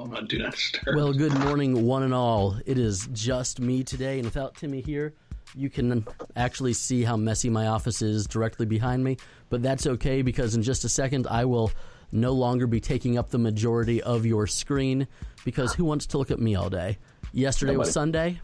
phone 0.00 0.16
on 0.16 0.26
Do 0.26 0.38
Not 0.38 0.52
Disturb. 0.52 0.96
Well, 0.96 1.12
good 1.12 1.34
morning, 1.40 1.86
one 1.86 2.02
and 2.02 2.14
all. 2.14 2.56
It 2.64 2.78
is 2.78 3.08
just 3.12 3.60
me 3.60 3.84
today, 3.84 4.16
and 4.18 4.24
without 4.24 4.54
Timmy 4.54 4.80
here, 4.80 5.12
you 5.54 5.68
can 5.68 6.06
actually 6.36 6.72
see 6.72 7.02
how 7.02 7.16
messy 7.16 7.50
my 7.50 7.66
office 7.66 8.00
is 8.00 8.26
directly 8.26 8.64
behind 8.66 9.04
me. 9.04 9.18
But 9.50 9.62
that's 9.62 9.86
okay 9.86 10.22
because 10.22 10.54
in 10.54 10.62
just 10.62 10.84
a 10.84 10.88
second, 10.88 11.26
I 11.26 11.44
will 11.44 11.70
no 12.12 12.32
longer 12.32 12.66
be 12.66 12.80
taking 12.80 13.18
up 13.18 13.30
the 13.30 13.38
majority 13.38 14.02
of 14.02 14.24
your 14.24 14.46
screen 14.46 15.06
because 15.44 15.74
who 15.74 15.84
wants 15.84 16.06
to 16.06 16.18
look 16.18 16.30
at 16.30 16.38
me 16.38 16.54
all 16.54 16.70
day? 16.70 16.96
Yesterday 17.32 17.76
was 17.76 17.92
Sunday, 17.92 18.40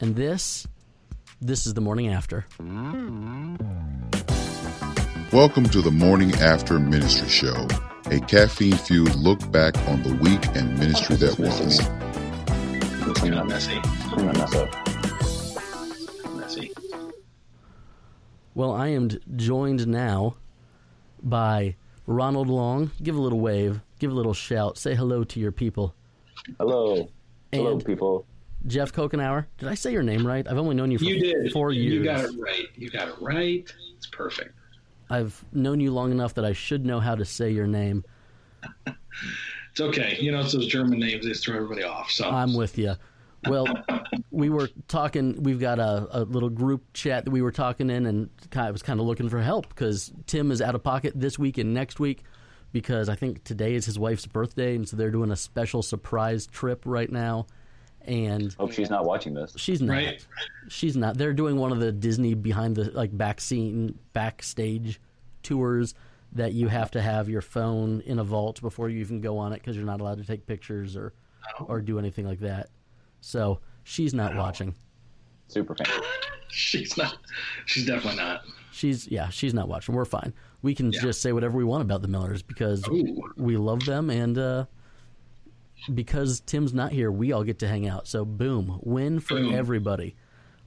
and 0.00 0.14
this, 0.14 0.66
this 1.40 1.66
is 1.66 1.74
the 1.74 1.80
morning 1.80 2.08
after. 2.08 2.46
Welcome 5.32 5.68
to 5.70 5.82
the 5.82 5.90
Morning 5.90 6.32
After 6.36 6.78
Ministry 6.78 7.28
Show, 7.28 7.66
a 8.06 8.20
caffeine 8.20 8.76
fueled 8.76 9.14
look 9.16 9.50
back 9.50 9.76
on 9.88 10.02
the 10.02 10.14
week 10.16 10.44
and 10.54 10.78
ministry 10.78 11.16
that 11.16 11.38
was. 11.38 11.60
It's 11.60 13.20
kind 13.20 13.48
messy. 13.48 13.80
I'm 14.06 14.18
gonna 14.18 14.38
mess 14.38 14.54
up. 14.54 16.36
Messy. 16.36 16.72
Well, 18.54 18.72
I 18.72 18.88
am 18.88 19.10
joined 19.36 19.86
now 19.86 20.36
by 21.22 21.76
Ronald 22.06 22.48
Long. 22.48 22.90
Give 23.02 23.16
a 23.16 23.20
little 23.20 23.40
wave, 23.40 23.80
give 23.98 24.10
a 24.10 24.14
little 24.14 24.34
shout, 24.34 24.78
say 24.78 24.94
hello 24.94 25.24
to 25.24 25.40
your 25.40 25.52
people. 25.52 25.94
Hello. 26.58 27.08
Hello, 27.52 27.72
And 27.72 27.84
people. 27.84 28.26
Geoff 28.66 28.92
Cocanower. 28.92 29.46
Did 29.58 29.68
I 29.68 29.74
say 29.74 29.92
your 29.92 30.02
name 30.02 30.26
right? 30.26 30.46
I've 30.48 30.56
only 30.58 30.74
known 30.74 30.90
you 30.90 30.98
for 30.98 31.04
You 31.04 31.20
did. 31.20 31.52
four 31.52 31.72
years. 31.72 31.92
You 31.94 32.04
got 32.04 32.24
it 32.24 32.30
right. 32.38 32.66
You 32.76 32.90
got 32.90 33.08
it 33.08 33.14
right. 33.20 33.70
It's 33.96 34.06
perfect. 34.06 34.54
I've 35.10 35.44
known 35.52 35.80
you 35.80 35.92
long 35.92 36.10
enough 36.10 36.34
that 36.34 36.44
I 36.44 36.52
should 36.52 36.84
know 36.84 37.00
how 37.00 37.14
to 37.14 37.24
say 37.24 37.50
your 37.50 37.66
name. 37.66 38.04
It's 38.86 39.80
okay. 39.80 40.16
You 40.20 40.32
know, 40.32 40.40
it's 40.40 40.52
those 40.52 40.66
German 40.66 41.00
names. 41.00 41.26
They 41.26 41.32
throw 41.34 41.56
everybody 41.56 41.82
off. 41.82 42.10
So 42.10 42.28
I'm 42.28 42.54
with 42.54 42.78
you. 42.78 42.94
Well, 43.48 43.66
we 44.30 44.48
were 44.48 44.68
talking. 44.88 45.42
We've 45.42 45.60
got 45.60 45.78
a, 45.78 46.08
a 46.10 46.20
little 46.24 46.48
group 46.48 46.84
chat 46.92 47.24
that 47.24 47.30
we 47.30 47.42
were 47.42 47.52
talking 47.52 47.90
in, 47.90 48.06
and 48.06 48.30
I 48.54 48.70
was 48.70 48.82
kind 48.82 49.00
of 49.00 49.06
looking 49.06 49.28
for 49.28 49.40
help 49.40 49.68
because 49.68 50.12
Tim 50.26 50.50
is 50.50 50.62
out 50.62 50.74
of 50.74 50.82
pocket 50.82 51.12
this 51.16 51.38
week 51.38 51.58
and 51.58 51.74
next 51.74 52.00
week 52.00 52.22
because 52.72 53.08
I 53.08 53.14
think 53.14 53.44
today 53.44 53.74
is 53.74 53.86
his 53.86 53.98
wife's 53.98 54.26
birthday, 54.26 54.74
and 54.74 54.88
so 54.88 54.96
they're 54.96 55.10
doing 55.10 55.30
a 55.30 55.36
special 55.36 55.82
surprise 55.82 56.46
trip 56.46 56.82
right 56.84 57.10
now. 57.10 57.46
And 58.06 58.52
Hope 58.54 58.72
she's 58.72 58.90
not 58.90 59.04
watching 59.04 59.32
this. 59.34 59.54
she's 59.56 59.80
not. 59.80 59.92
Right. 59.94 60.26
She's 60.68 60.96
not. 60.96 61.16
They're 61.16 61.32
doing 61.32 61.56
one 61.56 61.72
of 61.72 61.80
the 61.80 61.90
Disney 61.90 62.34
behind 62.34 62.76
the 62.76 62.90
like 62.90 63.16
back 63.16 63.40
scene, 63.40 63.98
backstage 64.12 65.00
tours 65.42 65.94
that 66.32 66.52
you 66.52 66.68
have 66.68 66.90
to 66.90 67.00
have 67.00 67.28
your 67.28 67.40
phone 67.40 68.00
in 68.02 68.18
a 68.18 68.24
vault 68.24 68.60
before 68.60 68.88
you 68.90 68.98
even 69.00 69.20
go 69.20 69.38
on 69.38 69.52
it 69.52 69.60
because 69.60 69.76
you're 69.76 69.86
not 69.86 70.00
allowed 70.00 70.18
to 70.18 70.24
take 70.24 70.46
pictures 70.46 70.96
or 70.96 71.14
or 71.66 71.80
do 71.80 71.98
anything 71.98 72.26
like 72.26 72.40
that. 72.40 72.68
So 73.20 73.60
she's 73.84 74.12
not 74.12 74.34
watching. 74.36 74.74
Super 75.48 75.74
fan. 75.74 75.86
she's 76.48 76.96
not. 76.96 77.16
She's 77.66 77.86
definitely 77.86 78.16
not. 78.16 78.42
She's 78.72 79.06
yeah, 79.08 79.28
she's 79.30 79.54
not 79.54 79.68
watching. 79.68 79.94
We're 79.94 80.04
fine. 80.04 80.34
We 80.62 80.74
can 80.74 80.92
Yeah. 80.92 81.00
just 81.00 81.22
say 81.22 81.32
whatever 81.32 81.56
we 81.56 81.64
want 81.64 81.82
about 81.82 82.02
the 82.02 82.08
Millers 82.08 82.42
because 82.42 82.86
Ooh. 82.88 83.22
we 83.36 83.56
love 83.56 83.84
them 83.84 84.10
and 84.10 84.36
uh, 84.36 84.64
because 85.92 86.40
Tim's 86.40 86.72
not 86.72 86.92
here, 86.92 87.10
we 87.10 87.32
all 87.32 87.44
get 87.44 87.58
to 87.60 87.68
hang 87.68 87.88
out. 87.88 88.06
So 88.06 88.24
boom, 88.24 88.80
win 88.82 89.20
for 89.20 89.34
Boom. 89.34 89.54
everybody. 89.54 90.16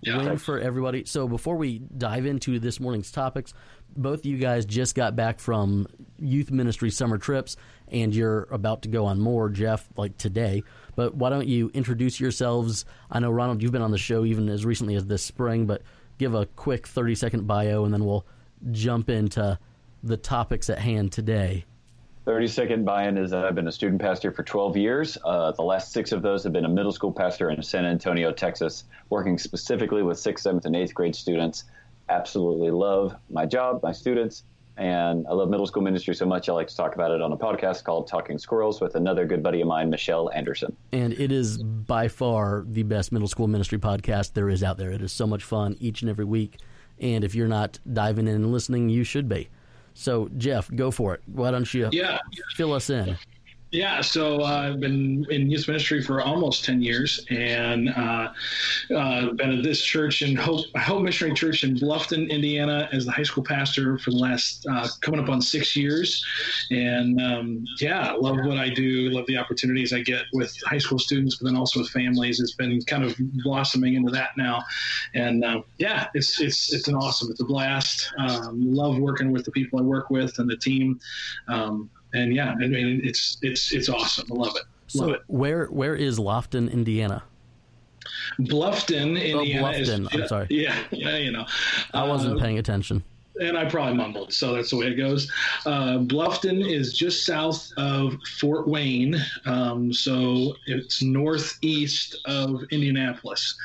Yeah. 0.01 0.17
Win 0.17 0.37
for 0.37 0.59
everybody. 0.59 1.05
So 1.05 1.27
before 1.27 1.55
we 1.55 1.79
dive 1.79 2.25
into 2.25 2.59
this 2.59 2.79
morning's 2.79 3.11
topics, 3.11 3.53
both 3.95 4.19
of 4.19 4.25
you 4.25 4.37
guys 4.37 4.65
just 4.65 4.93
got 4.93 5.15
back 5.15 5.39
from 5.39 5.87
youth 6.19 6.51
ministry 6.51 6.91
summer 6.91 7.17
trips 7.17 7.57
and 7.87 8.13
you're 8.13 8.43
about 8.51 8.83
to 8.83 8.89
go 8.89 9.05
on 9.05 9.19
more, 9.19 9.49
Geoff, 9.49 9.87
like 9.97 10.15
today. 10.17 10.63
But 10.95 11.15
why 11.15 11.29
don't 11.29 11.47
you 11.47 11.71
introduce 11.73 12.19
yourselves? 12.19 12.85
I 13.09 13.19
know 13.19 13.31
Ronald, 13.31 13.63
you've 13.63 13.71
been 13.71 13.81
on 13.81 13.91
the 13.91 13.97
show 13.97 14.23
even 14.23 14.49
as 14.49 14.65
recently 14.65 14.95
as 14.95 15.05
this 15.05 15.23
spring, 15.23 15.65
but 15.65 15.81
give 16.19 16.35
a 16.35 16.45
quick 16.45 16.85
30 16.85 17.15
second 17.15 17.47
bio 17.47 17.83
and 17.85 17.93
then 17.93 18.05
we'll 18.05 18.25
jump 18.71 19.09
into 19.09 19.57
the 20.03 20.17
topics 20.17 20.69
at 20.69 20.77
hand 20.79 21.11
today. 21.11 21.65
30 22.27 22.47
second 22.47 22.83
buy-in 22.83 23.17
is 23.17 23.31
that 23.31 23.45
I've 23.45 23.55
been 23.55 23.69
a 23.69 23.71
student 23.71 24.01
pastor 24.01 24.33
for 24.33 24.43
12 24.43 24.75
years. 24.75 25.17
Uh, 25.23 25.53
the 25.53 25.61
last 25.61 25.93
six 25.93 26.11
of 26.11 26.21
those 26.21 26.43
have 26.43 26.51
been 26.51 26.65
a 26.65 26.69
middle 26.69 26.91
school 26.91 27.13
pastor 27.13 27.51
in 27.51 27.63
San 27.63 27.85
Antonio, 27.85 28.33
Texas, 28.33 28.83
working 29.09 29.37
specifically 29.37 30.03
with 30.03 30.19
sixth, 30.19 30.43
seventh, 30.43 30.65
and 30.65 30.75
eighth 30.75 30.93
grade 30.93 31.15
students. 31.15 31.63
Absolutely 32.09 32.69
love 32.69 33.15
my 33.29 33.45
job, 33.45 33.79
my 33.81 33.93
students, 33.93 34.43
and 34.75 35.25
I 35.25 35.31
love 35.31 35.49
middle 35.49 35.65
school 35.67 35.81
ministry 35.81 36.13
so 36.15 36.25
much 36.25 36.49
I 36.49 36.51
like 36.51 36.67
to 36.67 36.75
talk 36.75 36.95
about 36.95 37.11
it 37.11 37.21
on 37.21 37.31
a 37.31 37.37
podcast 37.37 37.85
called 37.85 38.07
Talking 38.09 38.37
Squirrels 38.37 38.81
with 38.81 38.95
another 38.95 39.25
good 39.25 39.41
buddy 39.41 39.61
of 39.61 39.67
mine, 39.69 39.89
Michelle 39.89 40.29
Anderson. 40.31 40.75
and 40.91 41.13
it 41.13 41.31
is 41.31 41.63
by 41.63 42.09
far 42.09 42.65
the 42.67 42.83
best 42.83 43.13
middle 43.13 43.29
school 43.29 43.47
ministry 43.47 43.77
podcast 43.77 44.33
there 44.33 44.49
is 44.49 44.63
out 44.63 44.77
there. 44.77 44.91
It 44.91 45.01
is 45.01 45.13
so 45.13 45.27
much 45.27 45.45
fun 45.45 45.77
each 45.79 46.01
and 46.01 46.09
every 46.09 46.25
week, 46.25 46.59
and 46.99 47.23
if 47.23 47.35
you're 47.35 47.47
not 47.47 47.79
diving 47.93 48.27
in 48.27 48.35
and 48.35 48.51
listening, 48.51 48.89
you 48.89 49.05
should 49.05 49.29
be. 49.29 49.47
So, 49.99 50.29
Geoff, 50.37 50.69
go 50.75 50.91
for 50.91 51.15
it. 51.15 51.21
Why 51.25 51.49
don't 51.49 51.71
you 51.73 51.89
Yeah. 51.91 52.19
fill 52.55 52.71
us 52.73 52.89
in? 52.91 53.17
Yeah, 53.71 53.99
so 53.99 54.41
uh, 54.41 54.69
I've 54.71 54.79
been 54.79 55.25
in 55.29 55.51
youth 55.51 55.67
ministry 55.67 56.01
for 56.01 56.21
almost 56.21 56.63
10 56.63 56.81
years 56.81 57.25
and 57.29 57.89
uh, 57.89 58.31
uh, 58.95 59.31
been 59.33 59.57
at 59.57 59.63
this 59.63 59.83
church 59.83 60.21
in 60.21 60.37
Hope, 60.37 60.65
Hope 60.77 61.03
Missionary 61.03 61.35
Church 61.35 61.65
in 61.65 61.75
Bluffton, 61.75 62.29
Indiana, 62.29 62.87
as 62.93 63.05
the 63.05 63.11
high 63.11 63.23
school 63.23 63.43
pastor 63.43 63.97
for 63.97 64.11
the 64.11 64.17
last 64.17 64.65
uh, 64.71 64.87
coming 65.01 65.19
up 65.19 65.27
on 65.27 65.41
six 65.41 65.75
years. 65.75 66.25
And 66.71 67.19
um, 67.19 67.65
yeah, 67.81 68.13
love 68.13 68.37
what 68.37 68.57
I 68.57 68.69
do, 68.69 69.09
love 69.09 69.25
the 69.27 69.37
opportunities 69.37 69.91
I 69.91 69.99
get 69.99 70.23
with 70.31 70.55
high 70.65 70.77
school 70.77 70.97
students, 70.97 71.35
but 71.35 71.47
then 71.47 71.57
also 71.57 71.81
with 71.81 71.89
families. 71.89 72.39
It's 72.39 72.55
been 72.55 72.81
kind 72.83 73.03
of 73.03 73.15
blossoming 73.43 73.95
into 73.95 74.11
that 74.13 74.29
now. 74.37 74.63
And 75.13 75.43
uh, 75.43 75.61
yeah, 75.77 76.07
it's, 76.13 76.39
it's, 76.39 76.73
it's 76.73 76.87
an 76.87 76.95
awesome, 76.95 77.31
it's 77.31 77.41
a 77.41 77.45
blast. 77.45 78.13
Um, 78.17 78.73
love 78.73 78.97
working 78.97 79.33
with 79.33 79.43
the 79.43 79.51
people 79.51 79.79
I 79.79 79.81
work 79.81 80.09
with 80.09 80.39
and 80.39 80.49
the 80.49 80.55
team. 80.55 81.01
Um, 81.49 81.89
and 82.21 82.33
yeah, 82.35 82.51
I 82.61 82.67
mean, 82.67 83.01
it's 83.03 83.37
it's 83.41 83.71
it's 83.73 83.89
awesome. 83.89 84.27
I 84.31 84.35
love 84.35 84.55
it. 84.55 84.63
Love 84.95 85.09
So, 85.09 85.09
it. 85.13 85.21
where 85.27 85.65
where 85.67 85.95
is 85.95 86.17
Lofton, 86.19 86.71
Indiana? 86.71 87.23
Bluffton, 88.39 89.21
Indiana. 89.21 89.71
is- 89.71 89.89
Bluffton, 89.89 90.07
I'm 90.13 90.27
sorry. 90.27 90.47
Yeah, 90.49 90.75
yeah, 90.91 91.17
you 91.17 91.31
know. 91.31 91.45
I 91.93 92.03
wasn't 92.07 92.39
Uh, 92.39 92.43
paying 92.43 92.57
attention. 92.57 93.03
and 93.39 93.55
I 93.57 93.65
probably 93.65 93.93
mumbled, 93.95 94.33
so 94.33 94.55
that's 94.55 94.69
the 94.71 94.77
way 94.77 94.87
it 94.87 94.95
goes. 94.95 95.29
Uh, 95.65 95.99
Bluffton 95.99 96.65
is 96.67 96.97
just 96.97 97.25
south 97.25 97.71
of 97.77 98.15
Fort 98.39 98.67
Wayne, 98.67 99.15
um, 99.45 99.93
so 99.93 100.55
it's 100.65 101.03
northeast 101.03 102.15
of 102.25 102.63
Indianapolis, 102.71 103.55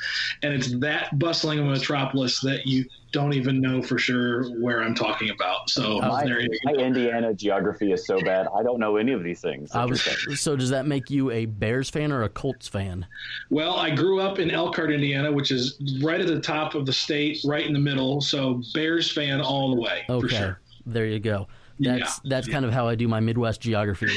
and 0.43 0.53
it's 0.53 0.71
that 0.79 1.17
bustling 1.17 1.59
of 1.59 1.65
a 1.65 1.69
metropolis 1.71 2.39
that 2.41 2.67
you 2.67 2.85
don't 3.13 3.33
even 3.33 3.61
know 3.61 3.81
for 3.81 3.97
sure 3.97 4.49
where 4.59 4.83
I'm 4.83 4.93
talking 4.95 5.29
about. 5.29 5.69
So 5.69 6.01
uh, 6.01 6.07
My, 6.09 6.23
there 6.25 6.41
you 6.41 6.49
my. 6.65 6.73
Indiana 6.73 7.33
geography 7.33 7.91
is 7.93 8.05
so 8.05 8.19
bad, 8.21 8.47
I 8.53 8.63
don't 8.63 8.79
know 8.79 8.97
any 8.97 9.13
of 9.13 9.23
these 9.23 9.39
things. 9.39 9.71
I 9.73 9.85
was, 9.85 10.01
so 10.39 10.55
does 10.57 10.71
that 10.71 10.85
make 10.85 11.09
you 11.09 11.31
a 11.31 11.45
Bears 11.45 11.89
fan 11.89 12.11
or 12.11 12.23
a 12.23 12.29
Colts 12.29 12.67
fan? 12.67 13.05
Well, 13.49 13.75
I 13.75 13.91
grew 13.91 14.19
up 14.19 14.39
in 14.39 14.51
Elkhart, 14.51 14.91
Indiana, 14.91 15.31
which 15.31 15.51
is 15.51 15.79
right 16.03 16.19
at 16.19 16.27
the 16.27 16.41
top 16.41 16.75
of 16.75 16.85
the 16.85 16.93
state, 16.93 17.39
right 17.45 17.65
in 17.65 17.71
the 17.73 17.79
middle. 17.79 18.19
So 18.19 18.61
Bears 18.73 19.09
fan 19.11 19.39
all 19.39 19.73
the 19.73 19.79
way 19.81 20.03
for 20.07 20.13
Okay, 20.25 20.35
sure. 20.35 20.59
there 20.85 21.05
you 21.05 21.19
go. 21.19 21.47
That's 21.79 22.19
Yeah. 22.23 22.29
that's 22.29 22.47
kind 22.47 22.65
of 22.65 22.73
how 22.73 22.87
I 22.87 22.95
do 22.95 23.07
my 23.07 23.19
Midwest 23.19 23.61
geography. 23.61 24.09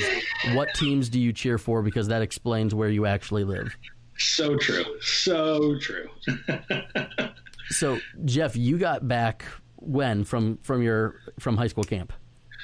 what 0.54 0.68
teams 0.74 1.08
do 1.08 1.20
you 1.20 1.32
cheer 1.32 1.58
for? 1.58 1.82
Because 1.82 2.08
that 2.08 2.22
explains 2.22 2.74
where 2.74 2.88
you 2.90 3.06
actually 3.06 3.44
live. 3.44 3.74
So 4.18 4.56
true. 4.56 4.84
So 5.02 5.78
true. 5.78 6.08
So, 7.70 7.98
Geoff, 8.24 8.56
you 8.56 8.78
got 8.78 9.06
back 9.08 9.44
when 9.76 10.24
from 10.24 10.58
from 10.58 10.82
your 10.82 11.16
from 11.38 11.56
high 11.56 11.68
school 11.68 11.84
camp? 11.84 12.12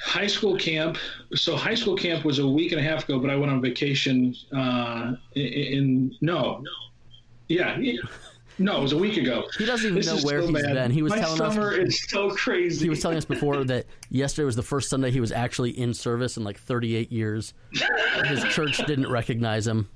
high 0.03 0.27
school 0.27 0.57
camp. 0.57 0.97
So 1.33 1.55
high 1.55 1.75
school 1.75 1.95
camp 1.95 2.25
was 2.25 2.39
a 2.39 2.47
week 2.47 2.71
and 2.73 2.81
a 2.81 2.83
half 2.83 3.05
ago, 3.05 3.19
but 3.19 3.29
I 3.29 3.35
went 3.37 3.51
on 3.51 3.61
vacation 3.61 4.35
uh, 4.53 5.13
in, 5.35 5.43
in 5.45 6.15
no, 6.19 6.61
yeah, 7.47 7.77
yeah. 7.79 7.93
no, 8.59 8.79
it 8.79 8.81
was 8.81 8.91
a 8.91 8.97
week 8.97 9.15
ago. 9.17 9.45
He 9.57 9.65
doesn't 9.65 9.85
even 9.85 9.95
This 9.95 10.07
know 10.07 10.19
where 10.27 10.41
he's 10.41 10.51
bad. 10.51 10.73
been. 10.73 10.91
He 10.91 11.01
was 11.01 11.11
My 11.11 11.19
telling 11.19 11.41
us 11.41 11.53
summer 11.53 11.71
is 11.73 12.03
so 12.09 12.31
crazy. 12.31 12.83
he 12.83 12.89
was 12.89 12.99
telling 13.01 13.17
us 13.17 13.23
before 13.25 13.63
that 13.65 13.85
yesterday 14.09 14.45
was 14.45 14.55
the 14.57 14.63
first 14.63 14.89
Sunday 14.89 15.09
he 15.11 15.21
was 15.21 15.31
actually 15.31 15.69
in 15.77 15.93
service 15.93 16.35
in 16.35 16.43
like 16.43 16.59
38 16.59 17.11
years. 17.11 17.53
His 18.25 18.43
church 18.45 18.77
didn't 18.85 19.09
recognize 19.09 19.65
him. 19.65 19.87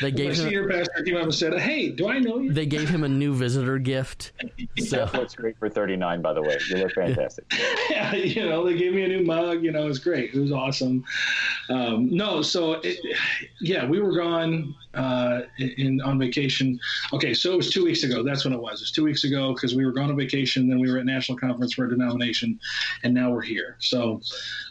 They 0.00 0.10
gave 0.10 0.30
My 0.30 0.34
him 0.34 0.44
senior 0.44 0.68
pastor 0.68 1.02
came 1.02 1.16
up 1.16 1.22
and 1.24 1.34
said, 1.34 1.58
"Hey, 1.58 1.90
do 1.90 2.08
I 2.08 2.18
know 2.18 2.38
you?" 2.38 2.52
they 2.52 2.66
gave 2.66 2.88
him 2.88 3.04
a 3.04 3.08
new 3.08 3.34
visitor 3.34 3.78
gift. 3.78 4.32
So 4.78 4.96
Geoff 4.96 5.14
looks 5.14 5.34
great 5.34 5.58
for 5.58 5.68
39, 5.68 6.22
by 6.22 6.32
the 6.32 6.42
way. 6.42 6.58
You 6.68 6.76
look 6.76 6.92
fantastic. 6.92 7.44
yeah, 7.90 8.14
you 8.14 8.48
know, 8.48 8.64
they 8.64 8.76
gave 8.76 8.94
me 8.94 9.04
a 9.04 9.08
new 9.08 9.24
mug. 9.24 9.62
You 9.62 9.72
know, 9.72 9.84
it 9.84 9.88
was 9.88 9.98
great. 9.98 10.34
It 10.34 10.40
was 10.40 10.52
awesome. 10.52 11.04
Um, 11.68 12.14
no, 12.14 12.42
so 12.42 12.74
it, 12.82 12.98
yeah, 13.60 13.86
we 13.86 14.00
were 14.00 14.14
gone 14.14 14.74
uh, 14.94 15.42
in 15.58 16.00
on 16.02 16.18
vacation. 16.18 16.78
Okay, 17.12 17.34
so 17.34 17.52
it 17.52 17.56
was 17.56 17.70
two 17.70 17.84
weeks 17.84 18.02
ago. 18.02 18.22
That's 18.22 18.44
when 18.44 18.52
it 18.52 18.60
was. 18.60 18.80
It 18.80 18.84
was 18.84 18.90
two 18.90 19.04
weeks 19.04 19.24
ago 19.24 19.54
because 19.54 19.74
we 19.74 19.84
were 19.84 19.92
gone 19.92 20.10
on 20.10 20.16
vacation. 20.16 20.68
Then 20.68 20.80
we 20.80 20.90
were 20.90 20.98
at 20.98 21.06
national 21.06 21.38
conference 21.38 21.74
for 21.74 21.86
a 21.86 21.88
denomination, 21.88 22.58
and 23.02 23.14
now 23.14 23.30
we're 23.30 23.42
here. 23.42 23.76
So 23.80 24.20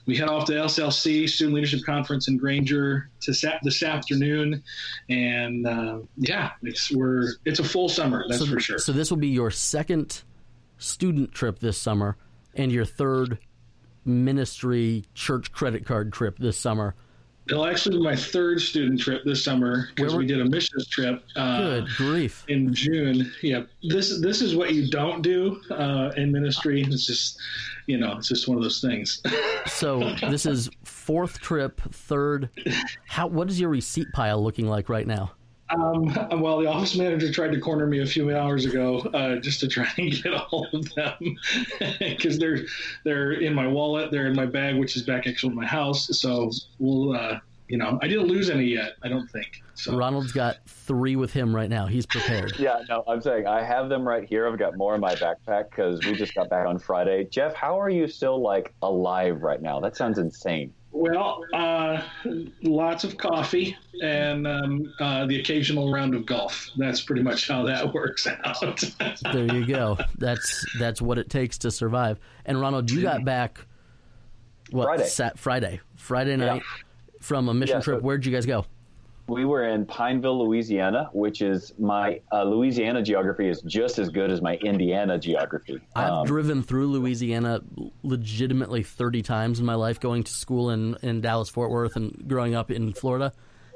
we 0.06 0.16
head 0.16 0.30
off 0.30 0.46
to 0.46 0.54
SLC 0.54 1.30
Student 1.30 1.56
Leadership 1.56 1.84
Conference 1.86 2.28
in 2.28 2.38
Granger 2.38 3.10
to 3.22 3.34
sa- 3.34 3.60
this 3.64 3.84
afternoon, 3.84 4.64
and 5.10 5.66
uh, 5.66 6.00
yeah, 6.18 6.52
it's 6.64 6.92
we're 6.92 7.34
it's 7.46 7.60
a 7.60 7.64
full 7.64 7.90
summer. 7.90 8.26
That's 8.28 8.46
so, 8.46 8.52
for 8.52 8.60
sure. 8.60 8.80
So 8.80 8.92
this 8.92 9.10
will 9.10 9.18
be 9.18 9.28
your 9.28 9.52
second 9.52 10.22
student 10.78 11.32
trip 11.32 11.60
this 11.60 11.78
summer 11.78 12.18
and 12.56 12.72
your 12.72 12.86
third 12.86 13.40
ministry 14.06 15.06
church 15.14 15.52
credit 15.52 15.86
card 15.86 16.12
trip 16.12 16.38
this 16.40 16.58
summer. 16.58 16.96
It'll 17.50 17.66
actually 17.66 17.98
be 17.98 18.04
my 18.04 18.16
third 18.16 18.62
student 18.62 19.00
trip 19.00 19.24
this 19.26 19.44
summer 19.44 19.90
because 19.96 20.16
we 20.16 20.26
did 20.26 20.40
a 20.42 20.46
missions 20.46 20.88
trip 20.88 21.24
uh, 21.36 21.58
Good 21.58 21.88
grief. 21.98 22.46
in 22.48 22.74
June. 22.74 23.32
Yeah, 23.42 23.64
this 23.84 24.22
this 24.22 24.42
is 24.42 24.56
what 24.56 24.74
you 24.74 24.90
don't 24.90 25.22
do 25.22 25.60
uh, 25.72 26.12
in 26.18 26.32
ministry. 26.32 26.84
It's 26.84 27.06
just, 27.06 27.40
you 27.88 27.98
know, 27.98 28.18
it's 28.18 28.28
just 28.28 28.48
one 28.48 28.58
of 28.58 28.64
those 28.64 28.82
things. 28.82 29.22
So 29.68 30.16
this 30.16 30.46
is 30.46 30.70
fourth 30.84 31.40
trip, 31.40 31.82
third. 31.92 32.50
How 33.06 33.28
what 33.28 33.50
is 33.50 33.60
your 33.60 33.70
receipt 33.70 34.08
pile 34.14 34.44
looking 34.44 34.68
like 34.68 34.90
right 34.90 35.06
now? 35.06 35.34
Um, 35.72 36.06
well, 36.42 36.60
the 36.60 36.68
office 36.68 36.96
manager 36.96 37.32
tried 37.32 37.52
to 37.52 37.60
corner 37.60 37.88
me 37.88 38.02
a 38.02 38.06
few 38.06 38.36
hours 38.36 38.66
ago 38.66 39.00
uh, 39.14 39.38
just 39.38 39.60
to 39.62 39.68
try 39.68 39.88
and 39.98 40.12
get 40.12 40.34
all 40.34 40.68
of 40.74 40.94
them 40.96 41.38
because 42.00 42.38
they're 42.40 42.60
they're 43.04 43.34
in 43.34 43.54
my 43.54 43.68
wallet, 43.68 44.12
they're 44.12 44.28
in 44.28 44.36
my 44.36 44.46
bag, 44.46 44.78
which 44.78 44.96
is 44.96 45.04
back 45.04 45.28
actually 45.28 45.52
in 45.52 45.56
my 45.56 45.66
house. 45.66 46.08
So 46.20 46.52
we'll, 46.80 47.16
uh, 47.16 47.40
you 47.68 47.78
know, 47.78 47.98
I 48.02 48.08
didn't 48.08 48.28
lose 48.28 48.50
any 48.50 48.66
yet. 48.66 48.94
I 49.02 49.08
don't 49.08 49.30
think. 49.30 49.62
So 49.76 49.96
Ronald's 49.96 50.32
got 50.32 50.58
three 50.68 51.16
with 51.16 51.32
him 51.32 51.56
right 51.56 51.70
now. 51.70 51.88
He's 51.88 52.06
prepared. 52.06 52.54
Yeah, 52.60 52.82
no, 52.90 53.04
I'm 53.08 53.22
saying 53.22 53.48
I 53.48 53.64
have 53.64 53.90
them 53.90 54.08
right 54.08 54.28
here. 54.28 54.48
I've 54.48 54.60
got 54.60 54.78
more 54.78 54.94
in 54.94 55.02
my 55.02 55.16
backpack 55.16 55.70
because 55.70 56.06
we 56.06 56.14
just 56.14 56.36
got 56.36 56.50
back 56.50 56.68
on 56.68 56.78
Friday. 56.78 57.24
Geoff, 57.26 57.54
how 57.56 57.80
are 57.80 57.90
you 57.90 58.08
still 58.08 58.42
like 58.42 58.74
alive 58.82 59.42
right 59.42 59.62
now? 59.62 59.80
That 59.80 59.96
sounds 59.96 60.20
insane. 60.20 60.74
Well, 60.94 61.44
uh, 61.54 62.02
lots 62.62 63.04
of 63.06 63.18
coffee 63.18 63.78
and 64.02 64.46
um, 64.46 64.94
uh, 65.00 65.26
the 65.26 65.40
occasional 65.40 65.92
round 65.92 66.14
of 66.16 66.26
golf. 66.26 66.70
That's 66.78 67.02
pretty 67.02 67.22
much 67.24 67.48
how 67.48 67.64
that 67.64 67.94
works 67.94 68.28
out. 68.28 68.84
There 69.32 69.46
you 69.56 69.66
go. 69.66 69.98
That's 70.18 70.66
that's 70.80 71.02
what 71.02 71.18
it 71.18 71.30
takes 71.30 71.58
to 71.60 71.72
survive. 71.72 72.20
And 72.46 72.60
Ronald, 72.60 72.92
you 72.92 73.02
got 73.02 73.24
back 73.24 73.60
what 74.72 74.86
Friday. 74.86 75.06
Sat, 75.08 75.40
Friday. 75.40 75.80
Friday 75.96 76.36
night 76.36 76.62
from 77.22 77.48
a 77.50 77.54
mission 77.54 77.78
Yeah, 77.78 77.80
so- 77.80 77.92
trip. 77.94 78.02
Where'd 78.04 78.26
you 78.26 78.32
guys 78.34 78.46
go? 78.46 78.66
We 79.32 79.46
were 79.46 79.64
in 79.64 79.86
Pineville, 79.86 80.46
Louisiana, 80.46 81.10
which 81.14 81.42
is 81.42 81.72
my 81.80 82.20
uh, 82.34 82.44
Louisiana 82.44 83.02
geography 83.02 83.48
is 83.48 83.62
just 83.62 83.98
as 83.98 84.10
good 84.10 84.30
as 84.30 84.42
my 84.42 84.56
Indiana 84.58 85.18
geography. 85.18 85.80
I've 85.96 86.10
Um, 86.10 86.26
driven 86.28 86.62
through 86.62 86.88
Louisiana 86.88 87.62
legitimately 88.04 88.84
30 88.84 89.22
times 89.22 89.62
in 89.62 89.66
my 89.66 89.76
life 89.76 90.02
going 90.02 90.24
to 90.26 90.32
school 90.34 90.72
in, 90.72 90.98
in 91.02 91.22
Dallas 91.22 91.48
Fort 91.48 91.72
Worth 91.72 91.96
and 91.96 92.28
growing 92.28 92.56
up 92.56 92.72
in 92.72 92.92
Florida. 92.92 93.32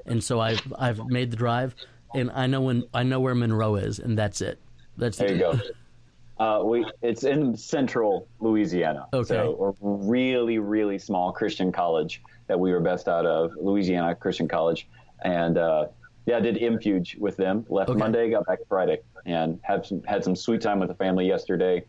And 0.05 0.21
so 0.21 0.41
I've 0.41 0.61
I've 0.77 1.05
made 1.05 1.31
the 1.31 1.37
drive 1.37 1.73
and 2.13 2.31
I 2.31 2.47
know 2.47 2.59
when 2.59 2.83
I 2.93 3.03
know 3.03 3.21
where 3.21 3.33
Monroe 3.33 3.75
is 3.75 3.99
and 3.99 4.17
that's 4.17 4.41
it. 4.41 4.59
That's 4.97 5.17
There 5.17 5.31
you 5.31 5.39
go. 5.39 5.59
Uh, 6.37 6.61
we 6.65 6.85
it's 7.01 7.23
in 7.23 7.55
central 7.55 8.27
Louisiana. 8.41 9.07
Okay. 9.13 9.35
So 9.35 9.73
a 9.81 9.87
really 9.87 10.59
really 10.59 10.99
small 10.99 11.31
Christian 11.31 11.71
college 11.71 12.21
that 12.47 12.59
we 12.59 12.73
were 12.73 12.81
best 12.81 13.07
out 13.07 13.25
of, 13.25 13.51
Louisiana 13.55 14.13
Christian 14.15 14.47
College, 14.47 14.87
and 15.23 15.57
uh, 15.57 15.87
yeah, 16.25 16.37
I 16.37 16.39
did 16.39 16.55
MFuge 16.55 17.17
with 17.19 17.37
them. 17.37 17.65
Left 17.69 17.89
Okay. 17.89 17.99
Monday, 17.99 18.29
got 18.31 18.45
back 18.45 18.59
Friday, 18.67 18.99
and 19.25 19.59
had 19.63 19.85
some 19.85 20.01
had 20.03 20.23
some 20.23 20.35
sweet 20.35 20.61
time 20.61 20.79
with 20.79 20.89
the 20.89 20.95
family 20.95 21.27
yesterday 21.27 21.83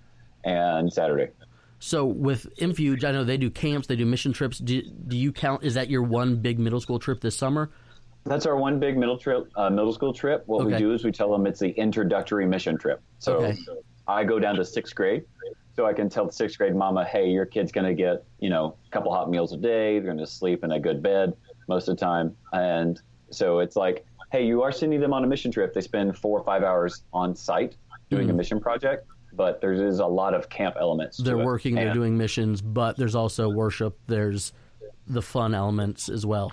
and 0.45 0.93
Saturday. 0.93 1.33
So 1.79 2.07
with 2.07 2.47
MFuge, 2.59 3.05
I 3.05 3.13
know 3.13 3.25
they 3.25 3.37
do 3.37 3.51
camps, 3.51 3.87
they 3.87 3.97
do 3.97 4.07
mission 4.07 4.33
trips. 4.33 4.59
Do, 4.59 4.81
do 5.09 5.17
you 5.17 5.33
count 5.33 5.63
is 5.65 5.75
that 5.75 5.91
your 5.91 6.03
one 6.03 6.37
big 6.37 6.59
middle 6.59 6.81
school 6.81 6.99
trip 6.99 7.21
this 7.21 7.37
summer? 7.37 7.71
That's 8.25 8.47
our 8.47 8.57
one 8.57 8.81
big 8.81 8.97
middle 8.97 9.19
trip, 9.19 9.49
uh, 9.57 9.71
middle 9.71 9.93
school 9.93 10.13
trip. 10.13 10.43
What 10.47 10.63
Okay. 10.63 10.73
we 10.73 10.79
do 10.79 10.93
is 10.93 11.05
we 11.05 11.13
tell 11.13 11.31
them 11.31 11.47
it's 11.47 11.61
the 11.61 11.71
introductory 11.71 12.47
mission 12.47 12.77
trip. 12.79 13.01
So 13.19 13.37
Okay. 13.37 13.57
I 14.09 14.25
go 14.25 14.39
down 14.39 14.57
to 14.57 14.65
sixth 14.65 14.95
grade, 14.95 15.25
so 15.75 15.87
I 15.87 15.93
can 15.93 16.09
tell 16.09 16.27
the 16.27 16.33
sixth 16.33 16.59
grade 16.59 16.75
mama, 16.75 17.05
hey, 17.05 17.29
your 17.29 17.45
kid's 17.47 17.73
going 17.73 17.87
to 17.87 17.95
get 17.95 18.25
you 18.41 18.49
know 18.51 18.77
a 18.87 18.91
couple 18.91 19.13
hot 19.13 19.31
meals 19.31 19.53
a 19.53 19.57
day. 19.57 19.99
They're 19.99 20.07
going 20.13 20.19
to 20.19 20.27
sleep 20.27 20.65
in 20.65 20.73
a 20.73 20.81
good 20.81 21.03
bed 21.03 21.35
most 21.69 21.89
of 21.89 21.97
the 21.97 22.01
time, 22.01 22.35
and 22.53 23.01
so 23.37 23.59
it's 23.61 23.77
like, 23.77 24.05
hey, 24.33 24.45
you 24.45 24.63
are 24.63 24.73
sending 24.73 25.01
them 25.01 25.13
on 25.13 25.23
a 25.23 25.27
mission 25.27 25.53
trip. 25.53 25.75
They 25.75 25.81
spend 25.81 26.17
four 26.19 26.39
or 26.41 26.45
five 26.45 26.63
hours 26.63 27.03
on 27.13 27.35
site 27.37 27.77
doing 28.11 28.31
a 28.31 28.33
Mhm. 28.33 28.37
mission 28.37 28.61
project, 28.61 29.07
but 29.35 29.61
there 29.61 29.73
is 29.73 29.99
a 30.01 30.07
lot 30.07 30.35
of 30.35 30.49
camp 30.49 30.77
elements. 30.81 31.19
They're 31.19 31.37
working, 31.37 31.75
they're 31.75 31.93
doing 31.95 32.17
missions, 32.17 32.63
but 32.63 32.97
there's 32.97 33.15
also 33.15 33.49
worship, 33.49 33.97
there's 34.07 34.53
the 35.07 35.23
fun 35.23 35.55
elements 35.55 36.09
as 36.09 36.25
well. 36.27 36.51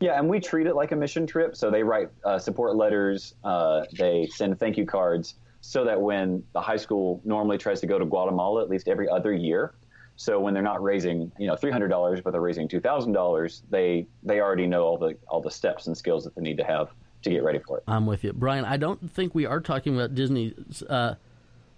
Yeah, 0.00 0.18
and 0.18 0.28
we 0.28 0.38
treat 0.38 0.68
it 0.68 0.76
like 0.76 0.92
a 0.92 0.96
mission 0.96 1.26
trip. 1.26 1.56
So 1.56 1.70
they 1.70 1.82
write 1.82 2.10
uh, 2.24 2.38
support 2.38 2.76
letters, 2.76 3.34
uh, 3.42 3.84
they 3.98 4.28
send 4.28 4.58
thank 4.60 4.76
you 4.76 4.86
cards, 4.86 5.34
so 5.60 5.84
that 5.84 6.00
when 6.00 6.44
the 6.52 6.60
high 6.60 6.76
school 6.76 7.20
normally 7.24 7.58
tries 7.58 7.80
to 7.80 7.86
go 7.86 7.98
to 7.98 8.04
Guatemala 8.04 8.62
at 8.62 8.68
least 8.68 8.86
every 8.86 9.08
other 9.08 9.32
year, 9.32 9.74
so 10.20 10.40
when 10.40 10.52
they're 10.52 10.64
not 10.64 10.82
raising 10.82 11.30
you 11.38 11.46
know 11.46 11.54
three 11.56 11.70
hundred 11.70 11.88
dollars, 11.88 12.20
but 12.20 12.32
they're 12.32 12.40
raising 12.40 12.66
two 12.68 12.80
thousand 12.80 13.12
dollars, 13.12 13.62
they 13.70 14.06
they 14.24 14.40
already 14.40 14.66
know 14.66 14.82
all 14.82 14.98
the 14.98 15.16
all 15.28 15.40
the 15.40 15.50
steps 15.50 15.86
and 15.86 15.96
skills 15.96 16.24
that 16.24 16.34
they 16.34 16.42
need 16.42 16.58
to 16.58 16.64
have 16.64 16.88
to 17.22 17.30
get 17.30 17.42
ready 17.44 17.60
for 17.60 17.78
it. 17.78 17.84
I'm 17.86 18.04
with 18.04 18.24
you, 18.24 18.32
Brian. 18.32 18.64
I 18.64 18.76
don't 18.76 19.10
think 19.10 19.34
we 19.34 19.46
are 19.46 19.60
talking 19.60 19.94
about 19.94 20.14
Disney. 20.14 20.54
Uh, 20.88 21.14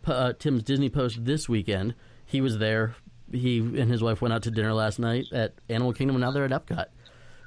uh, 0.07 0.33
Tim's 0.39 0.63
Disney 0.63 0.89
Post 0.89 1.25
this 1.27 1.49
weekend. 1.49 1.95
He 2.25 2.41
was 2.41 2.57
there. 2.59 2.97
He 3.31 3.59
and 3.59 3.91
his 3.91 4.03
wife 4.03 4.23
went 4.23 4.33
out 4.33 4.43
to 4.45 4.51
dinner 4.51 4.73
last 4.73 4.99
night 4.99 5.27
at 5.33 5.53
Animal 5.69 5.93
Kingdom, 5.93 6.17
and 6.17 6.23
now 6.23 6.31
they're 6.31 6.47
at 6.47 6.51
Epcot. 6.51 6.87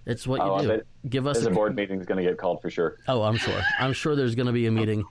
It's 0.05 0.27
what 0.27 0.41
Oh, 0.41 0.61
you 0.61 0.67
do. 0.67 0.81
Give 1.09 1.25
us 1.27 1.43
a, 1.43 1.49
a 1.49 1.51
board 1.53 1.75
meeting 1.75 1.99
is 1.99 2.05
going 2.05 2.23
to 2.23 2.29
get 2.29 2.37
called 2.37 2.61
for 2.61 2.69
sure. 2.69 2.97
Oh, 3.07 3.23
I'm 3.23 3.37
sure. 3.37 3.59
I'm 3.79 3.93
sure 3.93 4.15
there's 4.15 4.35
going 4.35 4.45
to 4.47 4.51
be 4.53 4.67
a 4.67 4.71
meeting 4.71 5.03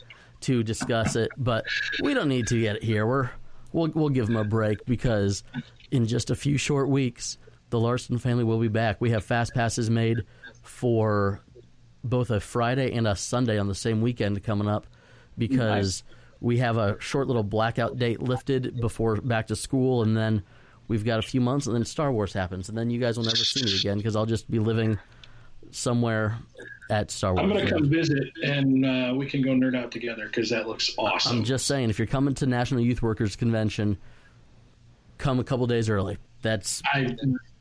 to 0.43 0.63
discuss 0.63 1.17
it, 1.17 1.31
but 1.37 1.65
we 2.03 2.15
don't 2.15 2.29
need 2.29 2.47
to 2.49 2.61
get 2.61 2.77
it 2.77 2.83
here. 2.85 3.07
We're 3.07 3.31
we'll 3.73 3.91
we'll 3.95 4.09
give 4.09 4.27
them 4.27 4.37
a 4.37 4.45
break 4.45 4.85
because 4.87 5.43
in 5.91 6.07
just 6.07 6.31
a 6.31 6.35
few 6.35 6.57
short 6.57 6.89
weeks, 6.89 7.39
the 7.71 7.81
Larsen 7.81 8.19
family 8.19 8.45
will 8.45 8.59
be 8.59 8.69
back. 8.69 9.01
We 9.01 9.11
have 9.11 9.25
fast 9.25 9.55
passes 9.55 9.91
made 9.91 10.25
for 10.63 11.41
both 12.05 12.31
a 12.31 12.41
Friday 12.41 12.93
and 12.93 13.07
a 13.07 13.17
Sunday 13.17 13.59
on 13.59 13.69
the 13.69 13.75
same 13.75 14.01
weekend 14.01 14.43
coming 14.43 14.69
up 14.69 14.87
because 15.39 16.03
we 16.41 16.59
have 16.59 16.77
a 16.77 17.01
short 17.01 17.29
little 17.29 17.45
blackout 17.45 17.97
date 17.99 18.21
lifted 18.21 18.81
before 18.81 19.17
back 19.17 19.47
to 19.49 19.57
school, 19.57 20.03
and 20.03 20.17
then 20.17 20.43
we've 20.89 21.05
got 21.05 21.19
a 21.19 21.23
few 21.23 21.41
months, 21.41 21.67
and 21.67 21.75
then 21.75 21.85
Star 21.85 22.13
Wars 22.13 22.33
happens, 22.33 22.69
and 22.69 22.77
then 22.77 22.91
you 22.91 23.01
guys 23.01 23.17
will 23.17 23.25
never 23.25 23.37
see 23.37 23.65
me 23.65 23.79
again 23.79 23.97
because 23.97 24.17
I'll 24.17 24.27
just 24.27 24.51
be 24.51 24.59
living 24.59 24.99
somewhere 25.71 26.39
at 26.93 27.11
Star 27.11 27.33
Wars. 27.35 27.43
I'm 27.43 27.49
going 27.49 27.65
to 27.67 27.73
come 27.73 27.89
visit 27.89 28.25
and 28.45 28.85
uh, 28.85 29.15
we 29.17 29.27
can 29.27 29.41
go 29.43 29.51
nerd 29.53 29.75
out 29.77 29.91
together 29.91 30.27
because 30.27 30.51
that 30.51 30.69
looks 30.69 30.93
awesome. 30.99 31.39
I'm 31.39 31.45
just 31.45 31.67
saying, 31.67 31.89
if 31.91 31.99
you're 31.99 32.07
coming 32.07 32.35
to 32.35 32.47
National 32.47 32.81
Youth 32.83 33.01
Workers 33.03 33.35
Convention, 33.35 33.97
come 35.19 35.41
a 35.41 35.45
couple 35.45 35.67
days 35.67 35.89
early. 35.89 36.19
That's 36.43 36.83
I 36.93 37.17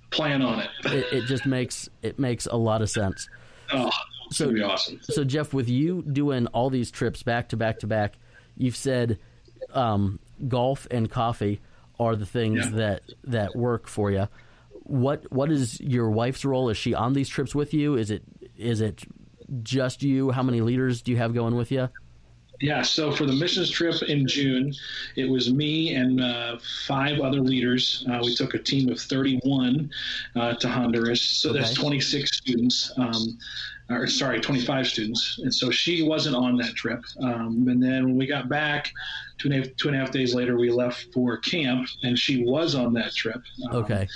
plan 0.09 0.41
on 0.41 0.59
it. 0.59 0.69
it, 0.85 1.05
it. 1.13 1.25
Just 1.27 1.45
makes 1.45 1.89
it 2.01 2.19
makes 2.19 2.45
a 2.45 2.55
lot 2.57 2.81
of 2.81 2.89
sense. 2.89 3.29
Oh, 3.71 3.89
So- 4.31 4.51
be 4.51 4.61
awesome. 4.61 4.99
So 5.03 5.23
Geoff, 5.23 5.53
with 5.53 5.69
you 5.69 6.01
doing 6.01 6.47
all 6.47 6.69
these 6.69 6.91
trips 6.91 7.23
back 7.23 7.49
to 7.49 7.57
back 7.57 7.79
to 7.79 7.87
back, 7.87 8.15
you've 8.57 8.75
said 8.75 9.17
um, 9.73 10.19
golf 10.47 10.87
and 10.91 11.09
coffee 11.09 11.61
are 11.99 12.15
the 12.17 12.25
things 12.25 12.65
Yeah. 12.65 12.71
that 12.71 13.01
that 13.25 13.55
work 13.55 13.87
for 13.87 14.11
you. 14.11 14.27
What 14.83 15.31
what 15.31 15.51
is 15.51 15.79
your 15.79 16.09
wife's 16.09 16.43
role? 16.43 16.69
Is 16.69 16.75
she 16.77 16.93
on 16.93 17.13
these 17.13 17.29
trips 17.29 17.55
with 17.55 17.73
you? 17.73 17.95
Is 17.95 18.09
it 18.11 18.23
is 18.57 18.81
it 18.81 19.03
just 19.63 20.03
you? 20.03 20.31
How 20.31 20.43
many 20.43 20.61
leaders 20.61 21.01
do 21.01 21.11
you 21.11 21.17
have 21.17 21.33
going 21.33 21.55
with 21.55 21.71
you? 21.71 21.89
Yeah, 22.61 22.83
so 22.83 23.11
for 23.11 23.25
the 23.25 23.33
missions 23.33 23.71
trip 23.71 24.03
in 24.03 24.27
June, 24.27 24.73
it 25.15 25.27
was 25.27 25.51
me 25.51 25.95
and 25.95 26.21
uh, 26.21 26.59
five 26.85 27.19
other 27.19 27.39
leaders. 27.41 28.05
Uh, 28.09 28.19
we 28.23 28.35
took 28.35 28.53
a 28.53 28.59
team 28.59 28.89
of 28.89 28.99
31 28.99 29.89
uh, 30.35 30.53
to 30.53 30.69
Honduras. 30.69 31.21
So 31.21 31.53
that's 31.53 31.73
26 31.73 32.37
students, 32.37 32.91
um, 32.97 33.39
or 33.91 34.07
sorry, 34.07 34.39
25 34.39 34.87
students. 34.87 35.39
And 35.43 35.53
so 35.53 35.69
she 35.71 36.03
wasn't 36.03 36.35
on 36.35 36.55
that 36.57 36.73
trip. 36.75 37.03
Um, 37.21 37.67
and 37.67 37.81
then 37.81 38.05
when 38.05 38.17
we 38.17 38.25
got 38.25 38.49
back, 38.49 38.91
two 39.37 39.49
and, 39.49 39.55
a 39.55 39.67
half, 39.67 39.75
two 39.77 39.87
and 39.89 39.97
a 39.97 39.99
half 39.99 40.11
days 40.11 40.33
later, 40.33 40.57
we 40.57 40.69
left 40.71 41.07
for 41.13 41.37
camp, 41.37 41.87
and 42.03 42.17
she 42.17 42.43
was 42.43 42.75
on 42.75 42.93
that 42.93 43.13
trip. 43.13 43.41
Um, 43.71 43.75
Okay. 43.81 44.07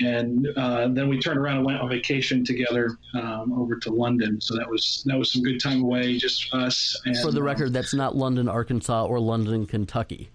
and 0.00 0.48
uh, 0.56 0.88
then 0.88 1.08
we 1.08 1.18
turned 1.18 1.38
around 1.38 1.58
and 1.58 1.66
went 1.66 1.80
on 1.80 1.88
vacation 1.88 2.44
together 2.44 2.96
um, 3.14 3.52
over 3.52 3.76
to 3.76 3.90
London. 3.92 4.40
So 4.40 4.56
that 4.56 4.68
was 4.68 5.02
that 5.06 5.18
was 5.18 5.32
some 5.32 5.42
good 5.42 5.60
time 5.60 5.82
away, 5.82 6.16
just 6.18 6.52
us. 6.54 7.00
And, 7.04 7.16
For 7.18 7.30
the 7.32 7.42
record, 7.42 7.72
that's 7.72 7.94
not 7.94 8.16
London, 8.16 8.48
Arkansas, 8.48 9.04
or 9.04 9.20
London, 9.20 9.66
Kentucky. 9.66 10.30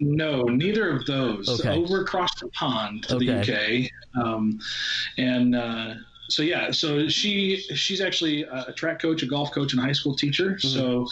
No, 0.00 0.42
neither 0.42 0.90
of 0.90 1.06
those. 1.06 1.48
Okay. 1.60 1.70
Over 1.70 2.00
across 2.02 2.28
the 2.40 2.48
pond 2.48 3.04
to 3.04 3.16
Okay. 3.16 3.26
the 3.26 3.86
UK, 4.20 4.24
um, 4.26 4.58
and 5.18 5.54
uh, 5.54 5.94
so 6.28 6.42
yeah, 6.42 6.70
so 6.70 7.08
she 7.08 7.58
she's 7.74 8.00
actually 8.00 8.42
a 8.44 8.72
track 8.72 9.00
coach, 9.00 9.22
a 9.22 9.26
golf 9.26 9.52
coach, 9.52 9.72
and 9.72 9.80
a 9.80 9.84
high 9.84 9.92
school 9.92 10.14
teacher. 10.14 10.58
So 10.58 11.06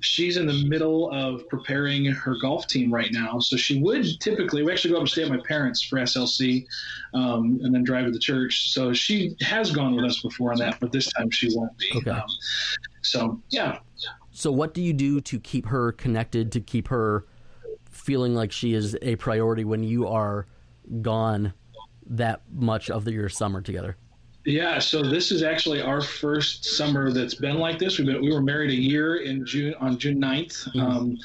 she's 0.00 0.36
in 0.36 0.46
the 0.46 0.64
middle 0.66 1.10
of 1.10 1.48
preparing 1.48 2.04
her 2.06 2.36
golf 2.40 2.66
team 2.66 2.92
right 2.92 3.12
now. 3.12 3.38
So 3.38 3.56
she 3.56 3.80
would 3.80 4.06
typically 4.20 4.62
we 4.62 4.72
actually 4.72 4.90
go 4.90 4.96
up 4.96 5.02
and 5.02 5.08
stay 5.08 5.22
at 5.22 5.28
my 5.28 5.40
parents 5.46 5.82
for 5.82 5.98
SLC, 5.98 6.66
um, 7.12 7.60
and 7.62 7.74
then 7.74 7.84
drive 7.84 8.06
to 8.06 8.10
the 8.10 8.18
church. 8.18 8.70
So 8.70 8.92
she 8.92 9.36
has 9.42 9.70
gone 9.70 9.94
with 9.96 10.04
us 10.04 10.20
before 10.22 10.52
on 10.52 10.58
that, 10.58 10.80
but 10.80 10.92
this 10.92 11.12
time 11.12 11.30
she 11.30 11.54
won't 11.54 11.76
be. 11.78 11.90
Okay. 11.96 12.10
Um, 12.10 12.22
so 13.02 13.42
yeah, 13.50 13.78
So, 14.30 14.50
what 14.50 14.74
do 14.74 14.82
you 14.82 14.92
do 14.92 15.20
to 15.20 15.38
keep 15.38 15.66
her 15.66 15.92
connected, 15.92 16.50
to 16.52 16.60
keep 16.60 16.88
her 16.88 17.26
feeling 17.90 18.34
like 18.34 18.50
she 18.50 18.74
is 18.74 18.96
a 19.00 19.16
priority 19.16 19.64
when 19.64 19.84
you 19.84 20.08
are 20.08 20.46
gone 21.02 21.54
that 22.06 22.42
much 22.52 22.90
of 22.90 23.04
the, 23.04 23.12
your 23.12 23.28
summer 23.28 23.60
together? 23.60 23.96
Yeah, 24.44 24.78
so 24.78 25.02
this 25.02 25.32
is 25.32 25.42
actually 25.42 25.80
our 25.80 26.02
first 26.02 26.66
summer 26.66 27.10
that's 27.10 27.34
been 27.34 27.58
like 27.58 27.78
this. 27.78 27.98
We've 27.98 28.06
been 28.06 28.20
we 28.20 28.32
were 28.32 28.42
married 28.42 28.70
a 28.70 28.74
year 28.74 29.16
in 29.16 29.46
June 29.46 29.74
on 29.80 29.98
June 29.98 30.20
9th. 30.20 30.76
Um, 30.76 31.16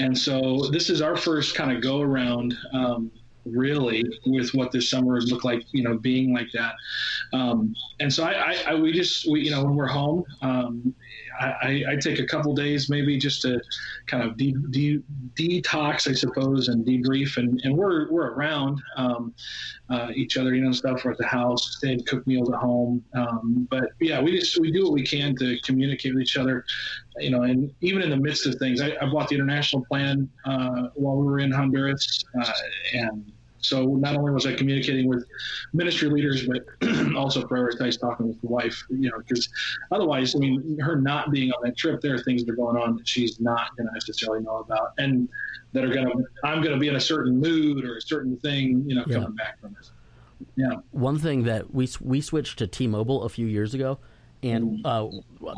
and 0.00 0.16
so 0.16 0.68
this 0.72 0.90
is 0.90 1.00
our 1.00 1.16
first 1.16 1.54
kind 1.54 1.70
of 1.70 1.80
go 1.80 2.00
around 2.00 2.56
um, 2.72 3.12
really 3.44 4.04
with 4.26 4.52
what 4.52 4.72
this 4.72 4.90
summer 4.90 5.14
has 5.14 5.30
looked 5.30 5.44
like, 5.44 5.62
you 5.70 5.84
know, 5.84 5.96
being 5.96 6.34
like 6.34 6.50
that. 6.52 6.74
Um, 7.32 7.74
and 8.00 8.12
so 8.12 8.24
I, 8.24 8.32
I, 8.32 8.64
I 8.68 8.74
we 8.74 8.92
just 8.92 9.30
we 9.30 9.42
you 9.42 9.50
know 9.52 9.64
when 9.64 9.76
we're 9.76 9.86
home, 9.86 10.24
um, 10.42 10.92
I, 11.40 11.84
I, 11.90 11.96
take 11.96 12.18
a 12.18 12.26
couple 12.26 12.54
days 12.54 12.88
maybe 12.88 13.18
just 13.18 13.42
to 13.42 13.60
kind 14.06 14.22
of 14.22 14.36
de- 14.36 14.54
de- 14.70 15.02
detox, 15.34 16.08
I 16.08 16.12
suppose, 16.12 16.68
and 16.68 16.84
debrief. 16.86 17.36
And, 17.36 17.60
and 17.64 17.76
we're 17.76 18.10
we're 18.10 18.32
around 18.32 18.80
um, 18.96 19.34
uh, 19.90 20.08
each 20.14 20.36
other, 20.36 20.54
you 20.54 20.62
know, 20.62 20.72
stuff. 20.72 21.04
We're 21.04 21.12
at 21.12 21.18
the 21.18 21.26
house, 21.26 21.78
they 21.82 21.96
cook 21.98 22.26
meals 22.26 22.50
at 22.50 22.56
home. 22.56 23.04
Um, 23.14 23.66
but 23.70 23.90
yeah, 24.00 24.20
we 24.20 24.38
just 24.38 24.60
we 24.60 24.70
do 24.70 24.84
what 24.84 24.92
we 24.92 25.02
can 25.02 25.36
to 25.36 25.58
communicate 25.60 26.14
with 26.14 26.22
each 26.22 26.36
other, 26.36 26.64
you 27.18 27.30
know. 27.30 27.42
And 27.42 27.72
even 27.80 28.02
in 28.02 28.10
the 28.10 28.16
midst 28.16 28.46
of 28.46 28.54
things, 28.56 28.80
I, 28.80 28.96
I 29.00 29.06
bought 29.06 29.28
the 29.28 29.34
international 29.34 29.84
plan 29.86 30.28
uh, 30.44 30.88
while 30.94 31.16
we 31.16 31.26
were 31.26 31.40
in 31.40 31.50
Honduras, 31.50 32.24
uh, 32.40 32.52
and 32.94 33.32
so 33.60 33.84
not 33.96 34.16
only 34.16 34.32
was 34.32 34.46
I 34.46 34.54
communicating 34.54 35.08
with 35.08 35.26
ministry 35.72 36.08
leaders, 36.08 36.46
but 36.46 36.64
also 37.16 37.42
prioritized 37.42 38.00
talking 38.00 38.28
with 38.28 38.40
the 38.40 38.46
wife, 38.48 38.82
you 38.90 39.10
know, 39.10 39.18
because 39.18 39.48
otherwise, 39.90 40.34
I 40.34 40.38
mean, 40.38 40.78
her 40.80 40.96
not 40.96 41.30
being 41.30 41.50
on 41.52 41.58
that 41.64 41.76
trip, 41.76 42.00
there 42.00 42.14
are 42.14 42.18
things 42.22 42.44
that 42.44 42.52
are 42.52 42.56
going 42.56 42.76
on 42.76 42.96
that 42.96 43.08
she's 43.08 43.40
not 43.40 43.76
going 43.76 43.86
to 43.88 43.92
necessarily 43.92 44.42
know 44.44 44.58
about, 44.58 44.92
and 44.98 45.28
that 45.72 45.84
are 45.84 45.92
going 45.92 46.06
to, 46.06 46.24
I'm 46.44 46.60
going 46.62 46.74
to 46.74 46.80
be 46.80 46.88
in 46.88 46.96
a 46.96 47.00
certain 47.00 47.40
mood 47.40 47.84
or 47.84 47.96
a 47.96 48.00
certain 48.02 48.36
thing, 48.38 48.84
you 48.86 48.94
know, 48.94 49.04
Yeah. 49.06 49.14
coming 49.16 49.34
back 49.36 49.60
from 49.60 49.74
this. 49.78 49.90
Yeah. 50.56 50.72
One 50.90 51.18
thing 51.18 51.44
that 51.44 51.72
we 51.74 51.88
we 52.00 52.20
switched 52.20 52.58
to 52.58 52.66
T-Mobile 52.66 53.22
a 53.22 53.28
few 53.28 53.46
years 53.46 53.72
ago, 53.74 53.98
and 54.42 54.84
uh, 54.84 55.08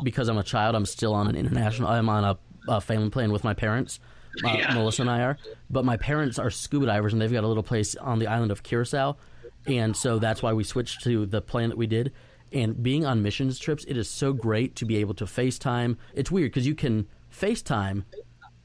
because 0.03 0.29
I'm 0.29 0.37
a 0.37 0.43
child, 0.43 0.75
I'm 0.75 0.85
still 0.85 1.13
on 1.13 1.27
an 1.27 1.35
international. 1.35 1.89
I'm 1.89 2.07
on 2.09 2.23
a, 2.23 2.37
a 2.69 2.81
family 2.81 3.09
plan 3.09 3.31
with 3.31 3.43
my 3.43 3.53
parents. 3.53 3.99
Uh, 4.43 4.55
Yeah. 4.57 4.73
Melissa 4.73 5.01
and 5.03 5.11
I 5.11 5.21
are, 5.21 5.37
but 5.69 5.85
my 5.85 5.97
parents 5.97 6.39
are 6.39 6.49
scuba 6.49 6.85
divers, 6.85 7.13
and 7.13 7.21
they've 7.21 7.31
got 7.31 7.43
a 7.43 7.47
little 7.47 7.63
place 7.63 7.95
on 7.95 8.19
the 8.19 8.27
island 8.27 8.51
of 8.51 8.63
Curacao, 8.63 9.17
and 9.65 9.95
so 9.95 10.19
that's 10.19 10.41
why 10.41 10.53
we 10.53 10.63
switched 10.63 11.03
to 11.03 11.25
the 11.25 11.41
plan 11.41 11.69
that 11.69 11.77
we 11.77 11.87
did. 11.87 12.13
And 12.51 12.81
being 12.81 13.05
on 13.05 13.21
missions 13.21 13.59
trips, 13.59 13.85
it 13.87 13.95
is 13.97 14.09
so 14.09 14.33
great 14.33 14.75
to 14.77 14.85
be 14.85 14.97
able 14.97 15.13
to 15.15 15.25
FaceTime. 15.25 15.97
It's 16.15 16.31
weird 16.31 16.51
because 16.51 16.65
you 16.65 16.73
can 16.73 17.07
FaceTime 17.31 18.03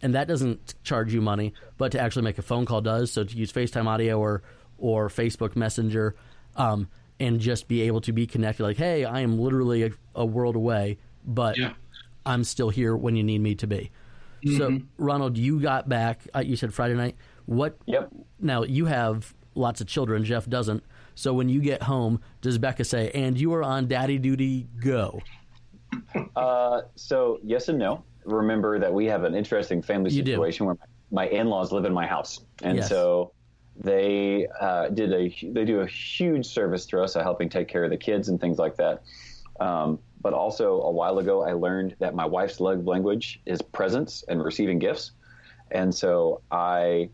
and 0.00 0.14
that 0.14 0.26
doesn't 0.28 0.74
charge 0.84 1.12
you 1.14 1.20
money, 1.22 1.52
but 1.78 1.92
to 1.92 2.00
actually 2.00 2.22
make 2.24 2.36
a 2.38 2.42
phone 2.42 2.66
call 2.66 2.80
does. 2.80 3.10
So 3.12 3.24
to 3.24 3.36
use 3.36 3.52
FaceTime 3.52 3.86
audio 3.86 4.18
or 4.18 4.42
or 4.78 5.08
Facebook 5.08 5.54
Messenger, 5.56 6.14
um, 6.56 6.88
and 7.20 7.40
just 7.40 7.68
be 7.68 7.82
able 7.82 8.00
to 8.02 8.12
be 8.12 8.26
connected, 8.26 8.62
like, 8.64 8.76
hey, 8.76 9.04
I 9.04 9.20
am 9.20 9.38
literally 9.38 9.84
a, 9.84 9.90
a 10.14 10.24
world 10.26 10.56
away, 10.56 10.98
but 11.24 11.56
Yeah. 11.56 11.72
I'm 12.26 12.42
still 12.44 12.70
here 12.70 12.96
when 12.96 13.16
you 13.16 13.22
need 13.22 13.40
me 13.40 13.54
to 13.56 13.66
be. 13.66 13.90
So, 14.56 14.78
Ronald, 14.98 15.36
you 15.38 15.60
got 15.60 15.88
back. 15.88 16.20
Uh, 16.34 16.40
you 16.40 16.56
said 16.56 16.72
Friday 16.74 16.94
night. 16.94 17.16
What? 17.46 17.78
Yep. 17.86 18.10
Now 18.40 18.62
you 18.62 18.86
have 18.86 19.34
lots 19.54 19.80
of 19.80 19.86
children. 19.86 20.24
Geoff 20.24 20.48
doesn't. 20.48 20.82
So 21.14 21.32
when 21.32 21.48
you 21.48 21.60
get 21.60 21.82
home, 21.84 22.20
does 22.40 22.58
Becca 22.58 22.84
say, 22.84 23.10
"And 23.14 23.38
you 23.40 23.54
are 23.54 23.62
on 23.62 23.86
daddy 23.86 24.18
duty? 24.18 24.66
Go." 24.82 25.20
Uh, 26.36 26.82
so 26.96 27.38
yes 27.42 27.68
and 27.68 27.78
no. 27.78 28.04
Remember 28.24 28.78
that 28.78 28.92
we 28.92 29.06
have 29.06 29.24
an 29.24 29.34
interesting 29.34 29.82
family 29.82 30.10
You 30.10 30.22
do. 30.22 30.32
situation 30.32 30.66
where 30.66 30.76
my 31.10 31.26
in-laws 31.28 31.72
live 31.72 31.84
in 31.84 31.92
my 31.92 32.06
house, 32.06 32.40
and 32.62 32.78
Yes. 32.78 32.88
so 32.88 33.32
they 33.76 34.46
uh, 34.60 34.88
did 34.88 35.12
a 35.12 35.28
they 35.52 35.64
do 35.64 35.80
a 35.80 35.86
huge 35.86 36.46
service 36.46 36.86
to 36.86 37.00
us, 37.02 37.14
helping 37.14 37.48
take 37.48 37.68
care 37.68 37.84
of 37.84 37.90
the 37.90 37.96
kids 37.96 38.28
and 38.28 38.40
things 38.40 38.58
like 38.58 38.76
that. 38.76 39.02
Um, 39.60 39.98
but 40.24 40.32
also 40.32 40.80
a 40.80 40.90
while 40.90 41.18
ago, 41.18 41.44
I 41.44 41.52
learned 41.52 41.94
that 42.00 42.16
my 42.16 42.24
wife's 42.24 42.58
love 42.58 42.84
language 42.86 43.40
is 43.46 43.62
presents 43.62 44.24
and 44.26 44.42
receiving 44.42 44.80
gifts, 44.80 45.12
and 45.70 45.94
so 45.94 46.40
I 46.50 47.10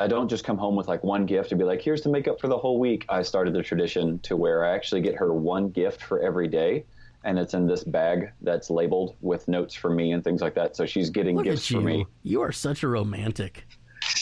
I 0.00 0.06
don't 0.06 0.28
just 0.28 0.44
come 0.44 0.58
home 0.58 0.76
with 0.76 0.86
like 0.88 1.02
one 1.02 1.26
gift 1.26 1.50
and 1.50 1.58
be 1.58 1.64
like, 1.64 1.80
here's 1.80 2.02
to 2.02 2.08
make 2.08 2.28
up 2.28 2.40
for 2.40 2.48
the 2.48 2.56
whole 2.58 2.78
week. 2.78 3.04
I 3.08 3.22
started 3.22 3.54
the 3.54 3.62
tradition 3.62 4.18
to 4.20 4.36
where 4.36 4.64
I 4.64 4.74
actually 4.74 5.00
get 5.00 5.14
her 5.16 5.32
one 5.32 5.70
gift 5.70 6.02
for 6.02 6.20
every 6.20 6.46
day. 6.46 6.84
And 7.24 7.36
it's 7.36 7.52
in 7.52 7.66
this 7.66 7.82
bag 7.82 8.30
that's 8.42 8.70
labeled 8.70 9.16
with 9.20 9.48
notes 9.48 9.74
from 9.74 9.96
me 9.96 10.12
and 10.12 10.22
things 10.22 10.40
like 10.40 10.54
that. 10.54 10.76
So 10.76 10.86
she's 10.86 11.10
getting 11.10 11.34
Look 11.36 11.46
gifts 11.46 11.66
at 11.66 11.70
you. 11.72 11.80
for 11.80 11.84
me. 11.84 12.06
You 12.22 12.42
are 12.42 12.52
such 12.52 12.84
a 12.84 12.88
romantic. 12.88 13.66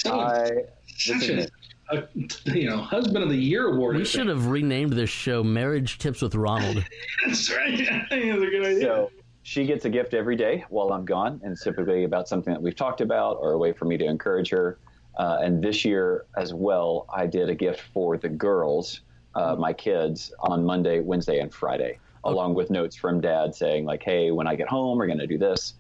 I, 0.07 0.51
Such 0.87 1.29
a, 1.29 1.47
a, 1.91 2.05
you 2.47 2.69
know, 2.69 2.79
husband 2.79 3.25
of 3.25 3.31
the 3.31 3.37
year 3.37 3.69
award. 3.69 3.97
We 3.97 4.05
should 4.05 4.29
have 4.29 4.47
renamed 4.47 4.93
this 4.93 5.11
show 5.11 5.43
"Marriage 5.43 5.99
Tips 5.99 6.23
with 6.23 6.35
Ronald." 6.35 6.85
That's 7.27 7.51
right. 7.51 7.81
I 7.91 8.07
that's 8.09 8.43
a 8.43 8.47
good 8.47 8.67
idea. 8.67 8.81
so 8.81 9.11
she 9.43 9.65
gets 9.65 9.85
a 9.85 9.89
gift 9.89 10.15
every 10.15 10.37
day 10.37 10.65
while 10.71 10.93
I'm 10.93 11.05
gone, 11.05 11.41
and 11.43 11.53
it's 11.53 11.63
typically 11.63 12.05
about 12.05 12.29
something 12.29 12.53
that 12.53 12.61
we've 12.61 12.75
talked 12.75 13.01
about 13.01 13.39
or 13.41 13.53
a 13.53 13.59
way 13.59 13.73
for 13.73 13.85
me 13.85 13.97
to 13.99 14.05
encourage 14.05 14.51
her. 14.51 14.79
Uh, 15.17 15.39
and 15.41 15.63
this 15.63 15.85
year 15.85 16.27
as 16.37 16.53
well, 16.53 17.07
I 17.15 17.27
did 17.27 17.49
a 17.49 17.55
gift 17.55 17.81
for 17.95 18.19
the 18.19 18.29
girls, 18.29 19.01
uh, 19.35 19.57
my 19.57 19.73
kids, 19.73 20.33
on 20.41 20.65
Monday, 20.65 21.01
Wednesday, 21.01 21.39
and 21.39 21.53
Friday, 21.55 21.99
along 22.25 22.55
with 22.55 22.71
notes 22.71 22.97
from 22.97 23.21
dad 23.21 23.55
saying 23.55 23.85
like, 23.85 24.03
"Hey, 24.03 24.31
when 24.31 24.47
I 24.47 24.57
get 24.57 24.69
home, 24.69 24.99
we're 24.99 25.07
going 25.07 25.21
to 25.21 25.27
do 25.27 25.39
this." 25.39 25.75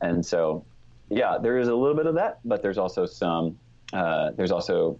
And 0.00 0.24
so, 0.24 0.64
yeah, 1.10 1.38
there 1.40 1.58
is 1.58 1.68
a 1.68 1.74
little 1.74 1.94
bit 1.96 2.06
of 2.06 2.14
that, 2.16 2.40
but 2.44 2.62
there's 2.62 2.78
also 2.78 3.06
some. 3.06 3.58
Uh, 3.92 4.30
there's 4.30 4.50
also 4.50 4.98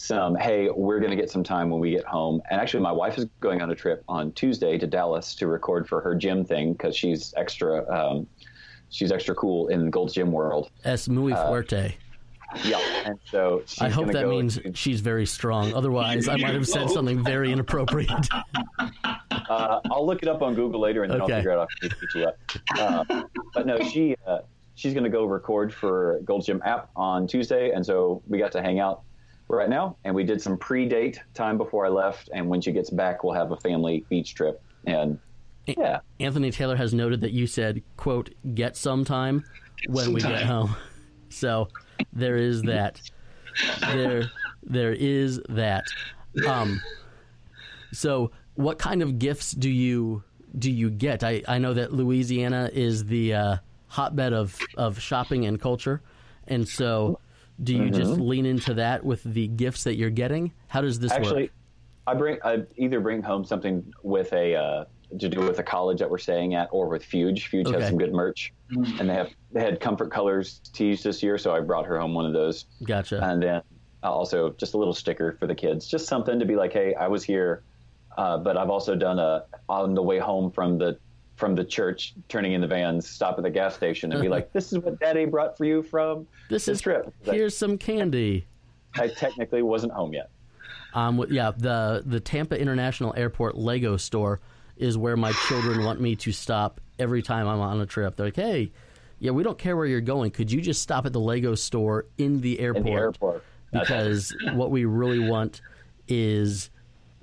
some, 0.00 0.34
hey, 0.36 0.70
we're 0.70 0.98
going 0.98 1.10
to 1.10 1.16
get 1.16 1.30
some 1.30 1.44
time 1.44 1.68
when 1.68 1.78
we 1.78 1.90
get 1.90 2.04
home. 2.04 2.40
And 2.50 2.58
actually, 2.58 2.82
my 2.82 2.90
wife 2.92 3.18
is 3.18 3.26
going 3.40 3.60
on 3.60 3.70
a 3.70 3.74
trip 3.74 4.02
on 4.08 4.32
Tuesday 4.32 4.78
to 4.78 4.86
Dallas 4.86 5.34
to 5.36 5.46
record 5.46 5.86
for 5.86 6.00
her 6.00 6.14
gym 6.14 6.42
thing 6.44 6.72
because 6.72 6.96
she's 6.96 7.34
extra, 7.36 7.86
um, 7.94 8.26
she's 8.88 9.12
extra 9.12 9.34
cool 9.34 9.68
in 9.68 9.90
Gold's 9.90 10.14
Gym 10.14 10.32
world. 10.32 10.70
Es 10.84 11.06
muy 11.08 11.32
fuerte. 11.32 11.92
Yeah, 12.64 12.80
and 13.04 13.18
so 13.26 13.62
she's 13.66 13.80
I 13.82 13.90
hope 13.90 14.10
that 14.12 14.26
means 14.26 14.58
to- 14.58 14.74
she's 14.74 15.00
very 15.02 15.26
strong. 15.26 15.72
Otherwise, 15.74 16.28
I 16.28 16.36
might 16.36 16.54
have 16.54 16.66
said 16.66 16.88
something 16.96 17.22
very 17.22 17.52
inappropriate. 17.52 18.10
uh, 18.80 19.80
I'll 19.90 20.06
look 20.06 20.22
it 20.22 20.28
up 20.28 20.40
on 20.42 20.54
Google 20.54 20.80
later, 20.80 21.04
and 21.04 21.12
then 21.12 21.20
Okay. 21.20 21.34
I'll 21.34 21.38
figure 21.40 21.52
out 21.52 21.68
how 21.82 21.88
to 21.88 21.94
beat 22.00 22.14
you 22.14 22.24
up. 22.26 22.36
Uh, 23.10 23.22
but 23.54 23.66
no, 23.66 23.78
she 23.88 24.16
uh, 24.26 24.38
she's 24.74 24.94
going 24.94 25.04
to 25.04 25.10
go 25.10 25.26
record 25.26 25.72
for 25.72 26.20
Gold's 26.24 26.46
Gym 26.46 26.60
app 26.64 26.88
on 26.96 27.26
Tuesday, 27.28 27.70
and 27.70 27.84
so 27.86 28.22
we 28.26 28.38
got 28.38 28.50
to 28.52 28.62
hang 28.62 28.80
out 28.80 29.02
right 29.56 29.68
now, 29.68 29.96
and 30.04 30.14
we 30.14 30.24
did 30.24 30.40
some 30.40 30.56
pre-date 30.56 31.20
time 31.34 31.58
before 31.58 31.86
I 31.86 31.88
left, 31.88 32.30
and 32.32 32.48
when 32.48 32.60
she 32.60 32.72
gets 32.72 32.90
back, 32.90 33.24
we'll 33.24 33.34
have 33.34 33.52
a 33.52 33.56
family 33.56 34.04
beach 34.08 34.34
trip, 34.34 34.62
and 34.86 35.18
yeah, 35.66 36.00
Anthony 36.18 36.50
Taylor 36.50 36.76
has 36.76 36.94
noted 36.94 37.20
that 37.20 37.32
you 37.32 37.46
said, 37.46 37.82
"quote 37.96 38.30
Get 38.54 38.76
some 38.76 39.04
time 39.04 39.44
when 39.86 40.12
we 40.12 40.20
get 40.20 40.42
home." 40.42 40.76
So 41.32 41.68
there 42.12 42.36
is 42.36 42.62
that. 42.62 43.00
There, 43.82 44.24
there 44.64 44.92
is 44.92 45.40
that. 45.48 45.84
Um, 46.44 46.82
so 47.92 48.32
what 48.54 48.80
kind 48.80 49.00
of 49.00 49.20
gifts 49.20 49.52
do 49.52 49.70
you 49.70 50.24
do 50.58 50.72
you 50.72 50.90
get? 50.90 51.22
I, 51.22 51.42
I 51.46 51.58
know 51.58 51.72
that 51.74 51.92
Louisiana 51.92 52.68
is 52.72 53.04
the 53.04 53.34
uh, 53.34 53.56
hotbed 53.86 54.32
of, 54.32 54.58
of 54.76 55.00
shopping 55.00 55.46
and 55.46 55.60
culture, 55.60 56.02
and 56.48 56.68
so 56.68 57.19
do 57.62 57.74
you 57.74 57.90
just 57.90 58.12
Mm-hmm. 58.12 58.22
lean 58.22 58.46
into 58.46 58.74
that 58.74 59.04
with 59.04 59.22
the 59.22 59.46
gifts 59.48 59.84
that 59.84 59.96
you're 59.96 60.10
getting? 60.10 60.52
How 60.68 60.80
does 60.80 60.98
this 60.98 61.12
actually, 61.12 61.42
work? 61.42 61.50
I 62.06 62.14
bring 62.14 62.38
I 62.44 62.62
either 62.76 63.00
bring 63.00 63.22
home 63.22 63.44
something 63.44 63.92
with 64.02 64.32
a 64.32 64.54
uh, 64.56 64.84
to 65.18 65.28
do 65.28 65.40
with 65.40 65.56
the 65.56 65.62
college 65.62 65.98
that 65.98 66.08
we're 66.10 66.18
staying 66.18 66.54
at, 66.54 66.68
or 66.72 66.88
with 66.88 67.04
Fuge. 67.04 67.50
Fuge 67.50 67.66
Okay. 67.66 67.80
has 67.80 67.88
some 67.88 67.98
good 67.98 68.12
merch, 68.12 68.52
and 68.70 69.08
they 69.08 69.14
have 69.14 69.30
they 69.52 69.60
had 69.60 69.80
Comfort 69.80 70.10
Colors 70.10 70.60
tees 70.72 71.02
this 71.02 71.22
year, 71.22 71.36
so 71.38 71.54
I 71.54 71.60
brought 71.60 71.86
her 71.86 71.98
home 72.00 72.14
one 72.14 72.26
of 72.26 72.32
those. 72.32 72.66
Gotcha. 72.84 73.22
And 73.22 73.42
then 73.42 73.62
also 74.02 74.50
just 74.58 74.74
a 74.74 74.78
little 74.78 74.94
sticker 74.94 75.36
for 75.38 75.46
the 75.46 75.54
kids, 75.54 75.86
just 75.86 76.06
something 76.06 76.38
to 76.38 76.46
be 76.46 76.56
like, 76.56 76.72
hey, 76.72 76.94
I 76.94 77.08
was 77.08 77.22
here. 77.22 77.62
Uh, 78.16 78.38
but 78.38 78.56
I've 78.56 78.70
also 78.70 78.96
done 78.96 79.18
a 79.18 79.44
on 79.68 79.94
the 79.94 80.02
way 80.02 80.18
home 80.18 80.50
from 80.50 80.78
the 80.78 80.98
from 81.40 81.54
the 81.54 81.64
church, 81.64 82.14
turning 82.28 82.52
in 82.52 82.60
the 82.60 82.66
vans, 82.66 83.08
stop 83.08 83.38
at 83.38 83.42
the 83.42 83.50
gas 83.50 83.74
station, 83.74 84.12
and 84.12 84.20
be 84.20 84.28
like, 84.28 84.52
"This 84.52 84.72
is 84.72 84.78
what 84.78 85.00
Daddy 85.00 85.24
brought 85.24 85.56
for 85.56 85.64
you 85.64 85.82
from 85.82 86.28
this, 86.48 86.66
this 86.66 86.76
is 86.76 86.80
trip." 86.82 87.12
Here's 87.22 87.56
some 87.56 87.78
candy. 87.78 88.46
I 88.96 89.08
technically 89.08 89.62
wasn't 89.62 89.92
home 89.92 90.12
yet. 90.12 90.30
Um, 90.94 91.24
yeah, 91.30 91.50
the 91.56 92.02
the 92.04 92.20
Tampa 92.20 92.60
International 92.60 93.14
Airport 93.16 93.56
Lego 93.56 93.96
store 93.96 94.40
is 94.76 94.96
where 94.96 95.16
my 95.16 95.32
children 95.48 95.84
want 95.84 96.00
me 96.00 96.14
to 96.16 96.30
stop 96.30 96.80
every 96.98 97.22
time 97.22 97.48
I'm 97.48 97.60
on 97.60 97.80
a 97.80 97.86
trip. 97.86 98.16
They're 98.16 98.26
like, 98.26 98.36
"Hey, 98.36 98.70
yeah, 99.18 99.30
we 99.30 99.42
don't 99.42 99.58
care 99.58 99.76
where 99.76 99.86
you're 99.86 100.00
going. 100.00 100.30
Could 100.30 100.52
you 100.52 100.60
just 100.60 100.82
stop 100.82 101.06
at 101.06 101.12
the 101.12 101.20
Lego 101.20 101.54
store 101.54 102.06
in 102.18 102.42
the 102.42 102.60
airport?" 102.60 102.86
In 102.86 102.92
the 102.92 102.98
airport. 103.00 103.44
Because 103.72 104.34
what 104.54 104.72
we 104.72 104.84
really 104.84 105.20
want 105.20 105.62
is 106.08 106.70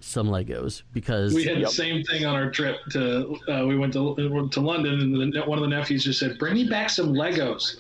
some 0.08 0.28
Legos 0.28 0.84
because 0.94 1.34
we 1.34 1.44
had 1.44 1.60
Yep. 1.60 1.68
the 1.70 1.74
same 1.74 2.04
thing 2.04 2.26
on 2.26 2.36
our 2.36 2.50
trip 2.50 2.78
to 2.92 3.36
uh, 3.50 3.66
we 3.66 3.78
went 3.78 3.94
to 3.94 4.16
to 4.52 4.62
London 4.62 5.00
and 5.22 5.34
the, 5.34 5.42
one 5.44 5.58
of 5.58 5.64
the 5.64 5.68
nephews 5.70 6.04
just 6.06 6.20
said 6.20 6.38
bring 6.40 6.54
me 6.54 6.68
back 6.68 6.90
some 6.90 7.14
Legos. 7.14 7.78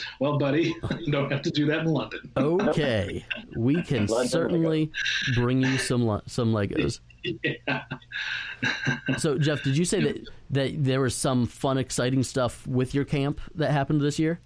well, 0.20 0.38
buddy, 0.38 0.74
you 1.00 1.10
don't 1.12 1.30
have 1.30 1.42
to 1.42 1.50
do 1.50 1.66
that 1.66 1.80
in 1.80 1.86
London. 1.86 2.20
okay, 2.36 3.24
we 3.56 3.82
can 3.90 4.06
London 4.06 4.28
certainly 4.28 4.90
bring 5.34 5.60
you 5.62 5.78
some 5.78 6.22
some 6.26 6.52
Legos. 6.52 7.00
Yeah. 7.42 7.82
So, 9.18 9.36
Geoff, 9.36 9.64
did 9.64 9.76
you 9.76 9.84
say 9.84 10.00
that 10.00 10.28
that 10.50 10.84
there 10.84 11.00
was 11.00 11.12
some 11.12 11.46
fun, 11.46 11.76
exciting 11.76 12.22
stuff 12.22 12.64
with 12.68 12.94
your 12.94 13.04
camp 13.04 13.40
that 13.56 13.72
happened 13.72 14.00
this 14.00 14.20
year? 14.20 14.38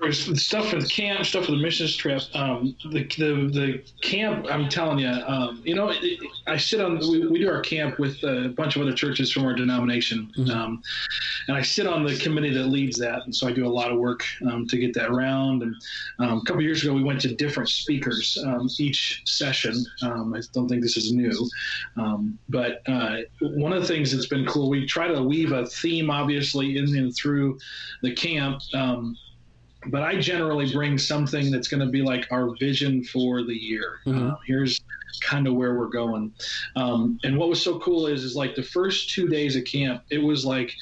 There 0.00 0.08
was 0.08 0.42
stuff 0.42 0.68
for 0.68 0.80
the 0.80 0.86
camp, 0.86 1.24
stuff 1.24 1.46
for 1.46 1.52
the 1.52 1.58
missions 1.58 1.96
trip. 1.96 2.22
Um, 2.34 2.74
the, 2.90 3.04
the 3.18 3.50
the 3.52 3.84
camp, 4.00 4.46
I'm 4.50 4.68
telling 4.68 4.98
you, 4.98 5.08
um, 5.08 5.62
you 5.64 5.74
know, 5.74 5.90
it, 5.90 6.20
I 6.46 6.56
sit 6.56 6.80
on. 6.80 6.98
We, 6.98 7.26
we 7.26 7.38
do 7.38 7.48
our 7.48 7.60
camp 7.60 7.98
with 7.98 8.22
a 8.24 8.52
bunch 8.56 8.76
of 8.76 8.82
other 8.82 8.92
churches 8.92 9.30
from 9.30 9.44
our 9.44 9.54
denomination, 9.54 10.30
um, 10.52 10.82
and 11.46 11.56
I 11.56 11.62
sit 11.62 11.86
on 11.86 12.04
the 12.04 12.16
committee 12.16 12.52
that 12.54 12.66
leads 12.66 12.98
that, 12.98 13.22
and 13.24 13.34
so 13.34 13.46
I 13.46 13.52
do 13.52 13.66
a 13.66 13.68
lot 13.68 13.92
of 13.92 13.98
work 13.98 14.24
um, 14.50 14.66
to 14.66 14.76
get 14.76 14.92
that 14.94 15.12
round. 15.12 15.62
And 15.62 15.74
um, 16.18 16.38
a 16.38 16.44
couple 16.44 16.62
years 16.62 16.82
ago, 16.82 16.92
we 16.92 17.04
went 17.04 17.20
to 17.22 17.34
different 17.34 17.68
speakers 17.68 18.36
um, 18.44 18.68
each 18.78 19.22
session. 19.24 19.84
Um, 20.02 20.34
I 20.34 20.40
don't 20.52 20.68
think 20.68 20.82
this 20.82 20.96
is 20.96 21.12
new, 21.12 21.48
um, 21.96 22.38
but 22.48 22.82
uh, 22.88 23.18
one 23.40 23.72
of 23.72 23.82
the 23.82 23.88
things 23.88 24.10
that's 24.12 24.26
been 24.26 24.46
cool, 24.46 24.68
we 24.68 24.84
try 24.86 25.06
to 25.06 25.22
weave 25.22 25.52
a 25.52 25.66
theme, 25.66 26.10
obviously, 26.10 26.76
in 26.76 26.96
and 26.96 27.14
through 27.14 27.58
the 28.02 28.12
camp. 28.12 28.60
But 29.86 30.02
I 30.02 30.18
generally 30.18 30.70
bring 30.72 30.98
something 30.98 31.50
that's 31.50 31.68
going 31.68 31.80
to 31.80 31.86
be 31.90 32.02
like 32.02 32.26
our 32.30 32.54
vision 32.56 33.02
for 33.04 33.42
the 33.42 33.54
year. 33.54 34.00
Mhm. 34.06 34.32
Uh, 34.32 34.36
here's 34.46 34.80
kind 35.22 35.46
of 35.46 35.54
where 35.54 35.76
we're 35.78 35.88
going. 35.88 36.32
Um, 36.76 37.18
and 37.24 37.36
what 37.36 37.48
was 37.48 37.62
so 37.62 37.78
cool 37.80 38.06
is, 38.06 38.22
is 38.24 38.36
like 38.36 38.54
the 38.54 38.62
first 38.62 39.10
two 39.10 39.28
days 39.28 39.56
of 39.56 39.64
camp, 39.64 40.02
it 40.10 40.22
was 40.22 40.44
like, 40.44 40.74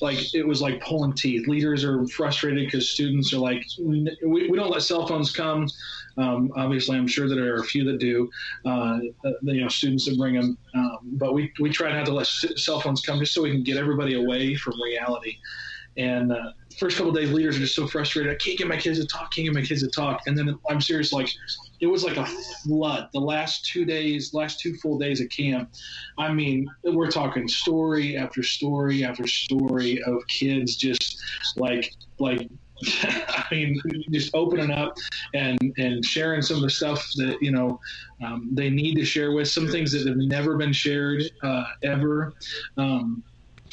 like 0.00 0.34
it 0.34 0.46
was 0.46 0.60
like 0.60 0.80
pulling 0.80 1.12
teeth. 1.12 1.46
Leaders 1.46 1.84
are 1.84 2.06
frustrated 2.08 2.66
because 2.66 2.90
students 2.90 3.32
are 3.32 3.38
like, 3.38 3.64
we, 3.80 4.48
we 4.48 4.56
don't 4.56 4.70
let 4.70 4.82
cell 4.82 5.06
phones 5.06 5.32
come. 5.32 5.68
Um, 6.16 6.52
obviously, 6.56 6.96
I'm 6.96 7.06
sure 7.06 7.28
that 7.28 7.34
there 7.34 7.54
are 7.54 7.60
a 7.60 7.64
few 7.64 7.84
that 7.84 7.98
do. 7.98 8.30
Uh, 8.64 8.98
uh, 9.24 9.30
you 9.42 9.60
know, 9.60 9.68
students 9.68 10.06
that 10.06 10.16
bring 10.16 10.34
them, 10.34 10.56
um, 10.74 10.98
but 11.04 11.34
we 11.34 11.52
we 11.60 11.70
try 11.70 11.92
not 11.92 12.06
to 12.06 12.12
let 12.12 12.26
cell 12.26 12.80
phones 12.80 13.00
come 13.00 13.18
just 13.18 13.34
so 13.34 13.42
we 13.42 13.50
can 13.50 13.62
get 13.64 13.76
everybody 13.76 14.14
away 14.14 14.54
from 14.54 14.74
reality. 14.80 15.36
And 15.96 16.32
uh, 16.32 16.52
first 16.78 16.96
couple 16.96 17.12
days, 17.12 17.30
leaders 17.30 17.56
are 17.56 17.60
just 17.60 17.74
so 17.74 17.86
frustrated. 17.86 18.32
I 18.32 18.36
can't 18.36 18.58
get 18.58 18.66
my 18.66 18.76
kids 18.76 18.98
to 18.98 19.06
talk. 19.06 19.32
Can't 19.32 19.46
get 19.46 19.54
my 19.54 19.62
kids 19.62 19.82
to 19.82 19.88
talk. 19.88 20.22
And 20.26 20.36
then 20.36 20.58
I'm 20.68 20.80
serious, 20.80 21.12
like 21.12 21.28
it 21.80 21.86
was 21.86 22.04
like 22.04 22.16
a 22.16 22.26
flood. 22.26 23.08
The 23.12 23.20
last 23.20 23.66
two 23.66 23.84
days, 23.84 24.34
last 24.34 24.60
two 24.60 24.74
full 24.76 24.98
days 24.98 25.20
of 25.20 25.28
camp. 25.28 25.70
I 26.18 26.32
mean, 26.32 26.68
we're 26.82 27.10
talking 27.10 27.46
story 27.48 28.16
after 28.16 28.42
story 28.42 29.04
after 29.04 29.26
story 29.26 30.02
of 30.02 30.26
kids 30.28 30.76
just 30.76 31.22
like 31.56 31.92
like. 32.18 32.48
I 33.04 33.44
mean, 33.52 33.80
just 34.10 34.34
opening 34.34 34.72
up 34.72 34.96
and 35.32 35.72
and 35.78 36.04
sharing 36.04 36.42
some 36.42 36.56
of 36.56 36.62
the 36.64 36.70
stuff 36.70 37.08
that 37.16 37.38
you 37.40 37.52
know 37.52 37.80
um, 38.22 38.48
they 38.50 38.68
need 38.68 38.96
to 38.96 39.04
share 39.04 39.30
with 39.30 39.46
some 39.46 39.68
things 39.68 39.92
that 39.92 40.06
have 40.08 40.16
never 40.16 40.56
been 40.56 40.72
shared 40.72 41.22
uh, 41.44 41.64
ever. 41.84 42.34
Um, 42.76 43.22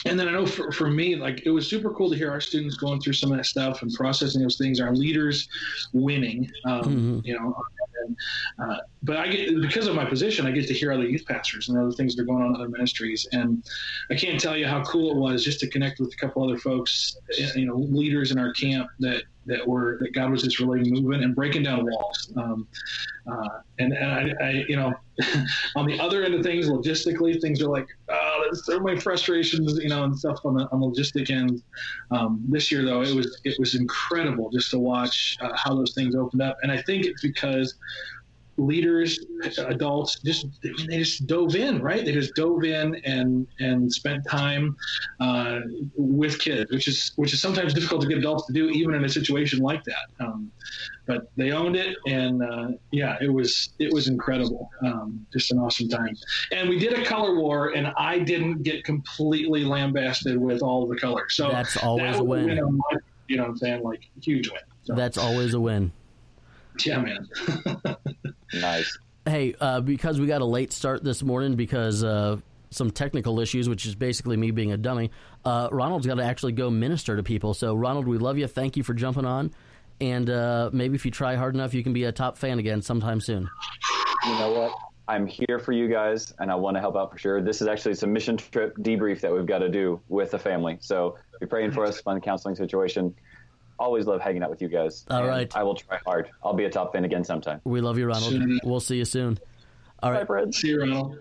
and 0.05 0.19
then 0.19 0.27
I 0.27 0.31
know 0.31 0.45
for, 0.45 0.71
for 0.71 0.89
me, 0.89 1.15
like 1.15 1.45
it 1.45 1.51
was 1.51 1.69
super 1.69 1.91
cool 1.91 2.09
to 2.09 2.15
hear 2.15 2.31
our 2.31 2.41
students 2.41 2.75
going 2.77 2.99
through 2.99 3.13
some 3.13 3.31
of 3.31 3.37
that 3.37 3.45
stuff 3.45 3.81
and 3.81 3.93
processing 3.93 4.41
those 4.41 4.57
things. 4.57 4.79
Our 4.79 4.95
leaders 4.95 5.47
winning, 5.93 6.49
um, 6.65 6.83
Mhm. 7.21 7.25
you 7.25 7.39
know. 7.39 7.55
And, 8.03 8.17
uh, 8.57 8.77
but 9.03 9.17
I 9.17 9.27
get 9.27 9.61
because 9.61 9.85
of 9.87 9.95
my 9.95 10.05
position, 10.05 10.47
I 10.47 10.51
get 10.51 10.67
to 10.67 10.73
hear 10.73 10.91
other 10.91 11.07
youth 11.07 11.23
pastors 11.27 11.69
and 11.69 11.77
other 11.77 11.91
things 11.91 12.15
that 12.15 12.23
are 12.23 12.25
going 12.25 12.41
on 12.41 12.49
in 12.49 12.55
other 12.55 12.69
ministries, 12.69 13.27
and 13.31 13.63
I 14.09 14.15
can't 14.15 14.39
tell 14.39 14.57
you 14.57 14.65
how 14.65 14.83
cool 14.83 15.11
it 15.11 15.17
was 15.19 15.43
just 15.43 15.59
to 15.59 15.67
connect 15.67 15.99
with 15.99 16.11
a 16.11 16.15
couple 16.17 16.43
other 16.43 16.57
folks, 16.57 17.15
you 17.55 17.65
know, 17.65 17.75
leaders 17.75 18.31
in 18.31 18.39
our 18.39 18.53
camp 18.53 18.89
that 18.99 19.23
that 19.45 19.67
were 19.67 19.97
that 20.01 20.13
God 20.13 20.31
was 20.31 20.43
just 20.43 20.59
really 20.59 20.89
moving 20.89 21.23
and 21.23 21.35
breaking 21.35 21.63
down 21.63 21.85
walls. 21.85 22.33
Um, 22.35 22.67
uh, 23.31 23.59
and 23.79 23.93
and 23.93 24.11
I, 24.11 24.45
I, 24.45 24.49
you 24.67 24.75
know, 24.75 24.93
on 25.75 25.85
the 25.85 25.99
other 25.99 26.23
end 26.23 26.33
of 26.33 26.43
things, 26.43 26.67
logistically, 26.67 27.39
things 27.41 27.61
are 27.61 27.69
like, 27.69 27.87
there's 28.07 28.20
so 28.53 28.79
many 28.79 28.99
frustrations, 28.99 29.79
you 29.81 29.89
know, 29.89 30.03
and 30.03 30.17
stuff 30.17 30.39
on 30.45 30.55
the 30.55 30.67
on 30.71 30.81
the 30.81 30.87
logistic 30.87 31.29
end. 31.29 31.61
Um, 32.11 32.43
this 32.49 32.71
year, 32.71 32.83
though, 32.83 33.01
it 33.01 33.13
was 33.13 33.39
it 33.43 33.55
was 33.59 33.75
incredible 33.75 34.49
just 34.51 34.71
to 34.71 34.79
watch 34.79 35.35
uh, 35.41 35.49
how 35.55 35.75
those 35.75 35.93
things 35.93 36.15
opened 36.15 36.41
up, 36.41 36.57
and 36.63 36.71
I 36.71 36.81
think 36.81 37.05
it's 37.05 37.21
because 37.21 37.73
leaders, 38.61 39.19
adults, 39.57 40.19
just 40.21 40.47
they 40.61 40.97
just 40.97 41.27
dove 41.27 41.55
in, 41.55 41.81
right? 41.81 42.05
They 42.05 42.11
just 42.11 42.35
dove 42.35 42.63
in 42.63 42.95
and 43.05 43.47
and 43.59 43.91
spent 43.91 44.25
time 44.27 44.75
uh, 45.19 45.59
with 45.95 46.39
kids, 46.39 46.71
which 46.71 46.87
is 46.87 47.11
which 47.15 47.33
is 47.33 47.41
sometimes 47.41 47.73
difficult 47.73 48.01
to 48.01 48.07
get 48.07 48.17
adults 48.17 48.45
to 48.47 48.53
do, 48.53 48.69
even 48.69 48.95
in 48.95 49.03
a 49.03 49.09
situation 49.09 49.59
like 49.59 49.83
that. 49.85 50.05
Um, 50.25 50.51
but 51.07 51.29
they 51.35 51.51
owned 51.51 51.75
it, 51.75 51.97
and 52.07 52.43
uh, 52.43 52.67
yeah, 52.91 53.17
it 53.21 53.29
was 53.31 53.69
it 53.79 53.91
was 53.91 54.07
incredible, 54.07 54.69
um, 54.85 55.25
just 55.33 55.51
an 55.51 55.59
awesome 55.59 55.89
time. 55.89 56.15
And 56.51 56.69
we 56.69 56.79
did 56.79 56.93
a 56.93 57.03
color 57.03 57.35
war, 57.35 57.69
and 57.69 57.87
I 57.97 58.19
didn't 58.19 58.63
get 58.63 58.83
completely 58.83 59.63
lambasted 59.63 60.37
with 60.37 60.61
all 60.61 60.87
the 60.87 60.95
colors. 60.95 61.33
So 61.35 61.49
That's 61.49 61.77
always 61.77 62.15
that 62.15 62.21
a 62.21 62.23
win. 62.23 62.47
my- 62.55 62.97
you 63.27 63.37
know 63.37 63.43
what 63.43 63.49
I'm 63.51 63.57
saying? 63.57 63.81
Like 63.83 64.01
huge 64.21 64.49
win. 64.49 64.59
So, 64.83 64.93
That's 64.93 65.17
always 65.17 65.53
a 65.53 65.59
win. 65.59 65.93
yeah, 66.85 66.99
man. 66.99 67.27
Nice. 68.53 68.97
Hey, 69.25 69.55
uh, 69.59 69.81
because 69.81 70.19
we 70.19 70.27
got 70.27 70.41
a 70.41 70.45
late 70.45 70.73
start 70.73 71.03
this 71.03 71.23
morning 71.23 71.55
because 71.55 72.03
uh, 72.03 72.37
some 72.71 72.89
technical 72.89 73.39
issues, 73.39 73.69
which 73.69 73.85
is 73.85 73.95
basically 73.95 74.37
me 74.37 74.51
being 74.51 74.71
a 74.71 74.77
dummy. 74.77 75.11
Uh, 75.45 75.69
Ronald's 75.71 76.07
got 76.07 76.15
to 76.15 76.23
actually 76.23 76.53
go 76.53 76.69
minister 76.69 77.15
to 77.15 77.23
people. 77.23 77.53
So, 77.53 77.75
Ronald, 77.75 78.07
we 78.07 78.17
love 78.17 78.37
you. 78.37 78.47
Thank 78.47 78.77
you 78.77 78.83
for 78.83 78.93
jumping 78.93 79.25
on. 79.25 79.51
And 79.99 80.29
uh, 80.29 80.71
maybe 80.73 80.95
if 80.95 81.05
you 81.05 81.11
try 81.11 81.35
hard 81.35 81.53
enough, 81.53 81.73
you 81.73 81.83
can 81.83 81.93
be 81.93 82.05
a 82.05 82.11
top 82.11 82.37
fan 82.37 82.57
again 82.57 82.81
sometime 82.81 83.21
soon. 83.21 83.47
You 84.25 84.33
know 84.33 84.51
what? 84.53 84.73
I'm 85.07 85.27
here 85.27 85.59
for 85.59 85.73
you 85.73 85.87
guys, 85.87 86.33
and 86.39 86.49
I 86.49 86.55
want 86.55 86.75
to 86.77 86.81
help 86.81 86.95
out 86.95 87.11
for 87.11 87.17
sure. 87.17 87.41
This 87.41 87.61
is 87.61 87.67
actually 87.67 87.95
some 87.95 88.13
mission 88.13 88.37
trip 88.37 88.75
debrief 88.77 89.19
that 89.21 89.31
we've 89.31 89.45
got 89.45 89.59
to 89.59 89.69
do 89.69 89.99
with 90.07 90.31
the 90.31 90.39
family. 90.39 90.77
So 90.79 91.17
be 91.39 91.45
praying 91.45 91.71
for 91.71 91.85
us, 91.85 91.99
fun 92.01 92.21
counseling 92.21 92.55
situation. 92.55 93.13
Always 93.81 94.05
love 94.05 94.21
hanging 94.21 94.43
out 94.43 94.51
with 94.51 94.61
you 94.61 94.67
guys. 94.67 95.07
All 95.09 95.25
right. 95.25 95.51
I 95.55 95.63
will 95.63 95.73
try 95.73 95.97
hard. 96.05 96.29
I'll 96.43 96.53
be 96.53 96.65
a 96.65 96.69
top 96.69 96.93
fan 96.93 97.03
again 97.03 97.23
sometime. 97.23 97.61
We 97.63 97.81
love 97.81 97.97
you, 97.97 98.05
Ronald. 98.05 98.31
Soon. 98.31 98.59
We'll 98.63 98.79
see 98.79 98.97
you 98.97 99.05
soon. 99.05 99.39
All 100.03 100.11
right. 100.11 100.17
Bye, 100.17 100.19
right, 100.19 100.27
Fred. 100.27 100.53
See 100.53 100.67
you, 100.67 100.81
Ronald. 100.81 101.17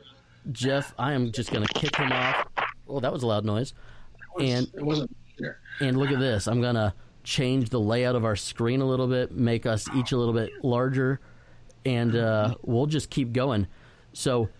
Geoff, 0.52 0.92
I 0.98 1.14
am 1.14 1.32
just 1.32 1.50
going 1.50 1.66
to 1.66 1.72
kick 1.72 1.96
him 1.96 2.12
off. 2.12 2.46
Oh, 2.86 3.00
that 3.00 3.10
was 3.10 3.22
a 3.22 3.26
loud 3.26 3.46
noise. 3.46 3.72
And 4.38 4.66
it 4.74 4.82
wasn't 4.82 5.16
there. 5.38 5.60
And 5.80 5.96
look 5.96 6.10
at 6.10 6.18
this. 6.20 6.46
I'm 6.48 6.60
going 6.60 6.74
to 6.74 6.92
change 7.24 7.70
the 7.70 7.80
layout 7.80 8.14
of 8.14 8.26
our 8.26 8.36
screen 8.36 8.82
a 8.82 8.86
little 8.86 9.08
bit, 9.08 9.32
make 9.32 9.64
us 9.64 9.88
each 9.96 10.12
a 10.12 10.18
little 10.18 10.34
bit 10.34 10.50
larger, 10.62 11.18
and 11.86 12.14
uh, 12.14 12.56
we'll 12.60 12.84
just 12.84 13.08
keep 13.08 13.32
going. 13.32 13.68
So, 14.12 14.50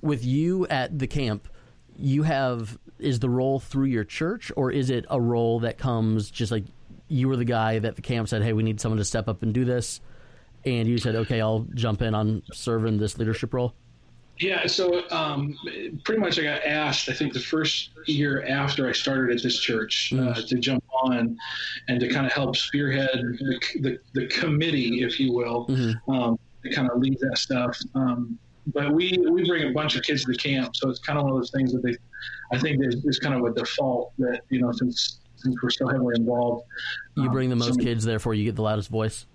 with 0.00 0.24
you 0.24 0.66
at 0.68 0.98
the 0.98 1.06
camp, 1.06 1.46
you 1.94 2.22
have 2.22 2.78
is 2.98 3.18
the 3.18 3.28
role 3.28 3.60
through 3.60 3.86
your 3.86 4.04
church, 4.04 4.50
or 4.56 4.70
is 4.70 4.88
it 4.88 5.04
a 5.10 5.20
role 5.20 5.60
that 5.60 5.76
comes 5.76 6.30
just 6.30 6.50
like 6.50 6.64
you 7.10 7.28
were 7.28 7.36
the 7.36 7.44
guy 7.44 7.78
that 7.78 7.96
the 7.96 8.02
camp 8.02 8.28
said, 8.28 8.42
"Hey, 8.42 8.52
we 8.52 8.62
need 8.62 8.80
someone 8.80 8.98
to 8.98 9.04
step 9.04 9.28
up 9.28 9.42
and 9.42 9.52
do 9.52 9.64
this," 9.64 10.00
and 10.64 10.88
you 10.88 10.96
said, 10.96 11.16
"Okay, 11.16 11.40
I'll 11.40 11.66
jump 11.74 12.00
in 12.00 12.14
on 12.14 12.42
serving 12.52 12.98
this 12.98 13.18
leadership 13.18 13.52
role." 13.52 13.74
Yeah, 14.38 14.66
so 14.66 15.02
um, 15.10 15.54
pretty 16.06 16.18
much 16.18 16.38
I 16.38 16.44
got 16.44 16.64
asked, 16.64 17.10
I 17.10 17.12
think 17.12 17.34
the 17.34 17.40
first 17.40 17.90
year 18.06 18.42
after 18.46 18.88
I 18.88 18.92
started 18.92 19.36
at 19.36 19.42
this 19.42 19.58
church, 19.58 20.14
uh, 20.14 20.32
to 20.32 20.54
jump 20.54 20.82
on 21.02 21.36
and 21.88 22.00
to 22.00 22.08
kind 22.08 22.24
of 22.24 22.32
help 22.32 22.56
spearhead 22.56 23.10
the, 23.12 23.60
the, 23.80 23.98
the 24.14 24.26
committee, 24.28 25.02
if 25.02 25.20
you 25.20 25.34
will, 25.34 25.66
um, 26.08 26.38
to 26.62 26.74
kind 26.74 26.90
of 26.90 26.98
lead 27.00 27.18
that 27.20 27.36
stuff. 27.36 27.78
Um, 27.94 28.38
but 28.68 28.90
we, 28.94 29.22
we 29.30 29.46
bring 29.46 29.68
a 29.68 29.74
bunch 29.74 29.94
of 29.96 30.02
kids 30.04 30.24
to 30.24 30.32
camp, 30.32 30.74
so 30.74 30.88
it's 30.88 31.00
kind 31.00 31.18
of 31.18 31.24
one 31.24 31.34
of 31.34 31.38
those 31.38 31.50
things 31.50 31.74
that 31.74 31.82
they, 31.82 31.94
I 32.50 32.58
think 32.58 32.80
there's, 32.80 33.02
there's 33.02 33.18
kind 33.18 33.34
of 33.34 33.44
a 33.44 33.52
default 33.52 34.14
that, 34.20 34.40
you 34.48 34.62
know, 34.62 34.72
since, 34.72 35.20
since 35.40 35.56
we're 35.62 35.70
so 35.70 35.88
heavily 35.88 36.14
involved. 36.16 36.66
You 37.16 37.24
um, 37.24 37.32
bring 37.32 37.50
the 37.50 37.56
most 37.56 37.74
so- 37.74 37.80
kids, 37.80 38.04
therefore 38.04 38.34
you 38.34 38.44
get 38.44 38.56
the 38.56 38.62
loudest 38.62 38.88
voice. 38.88 39.26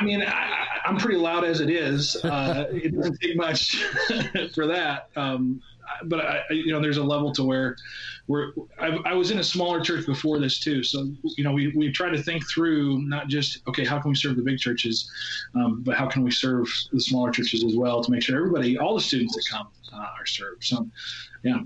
I 0.00 0.04
mean, 0.04 0.22
I, 0.22 0.66
I'm 0.84 0.96
pretty 0.96 1.18
loud 1.18 1.44
as 1.44 1.60
it 1.60 1.70
is. 1.70 2.16
Uh, 2.24 2.66
it 2.70 2.94
doesn't 2.94 3.18
take 3.20 3.36
much 3.36 3.82
for 4.54 4.66
that. 4.66 5.08
Um, 5.16 5.60
but 6.04 6.20
I, 6.20 6.42
you 6.50 6.72
know, 6.72 6.80
there's 6.80 6.98
a 6.98 7.02
level 7.02 7.32
to 7.32 7.42
where 7.42 7.76
we're. 8.26 8.52
I, 8.78 8.88
I, 9.06 9.14
was 9.14 9.30
in 9.30 9.38
a 9.38 9.44
smaller 9.44 9.80
church 9.80 10.04
before 10.04 10.38
this 10.38 10.60
too, 10.60 10.82
so 10.82 11.10
you 11.36 11.42
know, 11.42 11.52
we 11.52 11.68
we 11.68 11.90
try 11.90 12.10
to 12.10 12.22
think 12.22 12.46
through 12.48 13.00
not 13.02 13.28
just 13.28 13.66
okay, 13.66 13.84
how 13.84 13.98
can 13.98 14.10
we 14.10 14.14
serve 14.14 14.36
the 14.36 14.42
big 14.42 14.58
churches, 14.58 15.10
um, 15.54 15.82
but 15.82 15.96
how 15.96 16.06
can 16.06 16.22
we 16.22 16.30
serve 16.30 16.68
the 16.92 17.00
smaller 17.00 17.30
churches 17.30 17.64
as 17.64 17.74
well 17.74 18.04
to 18.04 18.10
make 18.10 18.22
sure 18.22 18.36
everybody, 18.36 18.78
all 18.78 18.94
the 18.94 19.00
students 19.00 19.34
that 19.34 19.44
come, 19.50 19.68
uh, 19.92 19.96
are 19.96 20.26
served. 20.26 20.64
So, 20.64 20.88
yeah. 21.42 21.60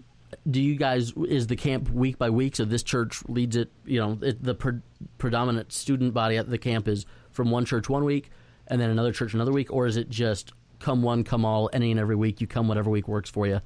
Do 0.50 0.60
you 0.60 0.76
guys 0.76 1.12
is 1.28 1.46
the 1.46 1.56
camp 1.56 1.90
week 1.90 2.18
by 2.18 2.30
week? 2.30 2.56
So 2.56 2.64
this 2.64 2.82
church 2.82 3.22
leads 3.28 3.56
it. 3.56 3.70
You 3.84 4.00
know, 4.00 4.18
it, 4.22 4.42
the 4.42 4.54
pre- 4.54 4.80
predominant 5.18 5.72
student 5.72 6.14
body 6.14 6.36
at 6.36 6.48
the 6.48 6.58
camp 6.58 6.88
is 6.88 7.06
from 7.30 7.50
one 7.50 7.64
church 7.64 7.88
one 7.88 8.04
week, 8.04 8.30
and 8.66 8.80
then 8.80 8.90
another 8.90 9.12
church 9.12 9.34
another 9.34 9.52
week, 9.52 9.72
or 9.72 9.86
is 9.86 9.96
it 9.96 10.08
just 10.08 10.52
come 10.78 11.02
one, 11.02 11.24
come 11.24 11.44
all, 11.44 11.70
any 11.72 11.90
and 11.90 12.00
every 12.00 12.16
week? 12.16 12.40
You 12.40 12.46
come 12.46 12.68
whatever 12.68 12.90
week 12.90 13.08
works 13.08 13.30
for 13.30 13.46
you. 13.46 13.60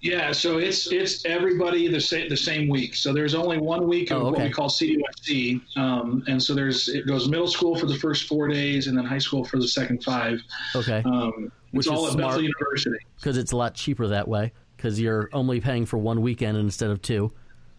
Yeah, 0.00 0.30
so 0.30 0.58
it's 0.58 0.92
it's 0.92 1.24
everybody 1.24 1.88
the 1.88 2.00
same 2.00 2.28
the 2.28 2.36
same 2.36 2.68
week. 2.68 2.94
So 2.94 3.12
there's 3.12 3.34
only 3.34 3.58
one 3.58 3.88
week 3.88 4.12
of 4.12 4.22
oh, 4.22 4.26
okay. 4.26 4.30
what 4.30 4.44
we 4.44 4.52
call 4.52 4.68
CUSC, 4.68 5.60
um, 5.76 6.22
and 6.28 6.40
so 6.40 6.54
there's 6.54 6.88
it 6.88 7.06
goes 7.06 7.28
middle 7.28 7.48
school 7.48 7.76
for 7.76 7.86
the 7.86 7.96
first 7.96 8.28
four 8.28 8.46
days, 8.46 8.86
and 8.86 8.96
then 8.96 9.04
high 9.04 9.18
school 9.18 9.44
for 9.44 9.58
the 9.58 9.66
second 9.66 10.04
five. 10.04 10.40
Okay, 10.76 11.02
um, 11.04 11.50
which 11.72 11.86
it's 11.86 11.88
all 11.88 12.06
at 12.06 12.16
Bethel 12.16 12.42
University 12.42 12.98
because 13.16 13.36
it's 13.36 13.50
a 13.50 13.56
lot 13.56 13.74
cheaper 13.74 14.06
that 14.06 14.28
way 14.28 14.52
because 14.78 14.98
you're 14.98 15.28
only 15.34 15.60
paying 15.60 15.84
for 15.84 15.98
one 15.98 16.22
weekend 16.22 16.56
instead 16.56 16.88
of 16.88 17.02
two. 17.02 17.30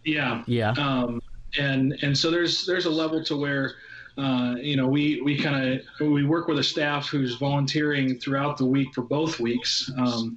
Yeah, 0.04 0.44
yeah, 0.46 0.70
um, 0.72 1.20
and 1.58 1.98
and 2.02 2.16
so 2.16 2.30
there's 2.30 2.64
there's 2.66 2.86
a 2.86 2.90
level 2.90 3.24
to 3.24 3.36
where 3.36 3.72
uh, 4.20 4.54
you 4.56 4.76
know, 4.76 4.86
we 4.86 5.20
we 5.22 5.38
kind 5.38 5.80
of 5.80 6.08
we 6.08 6.24
work 6.24 6.46
with 6.46 6.58
a 6.58 6.62
staff 6.62 7.08
who's 7.08 7.36
volunteering 7.36 8.18
throughout 8.18 8.58
the 8.58 8.66
week 8.66 8.92
for 8.94 9.00
both 9.00 9.40
weeks, 9.40 9.90
um, 9.96 10.36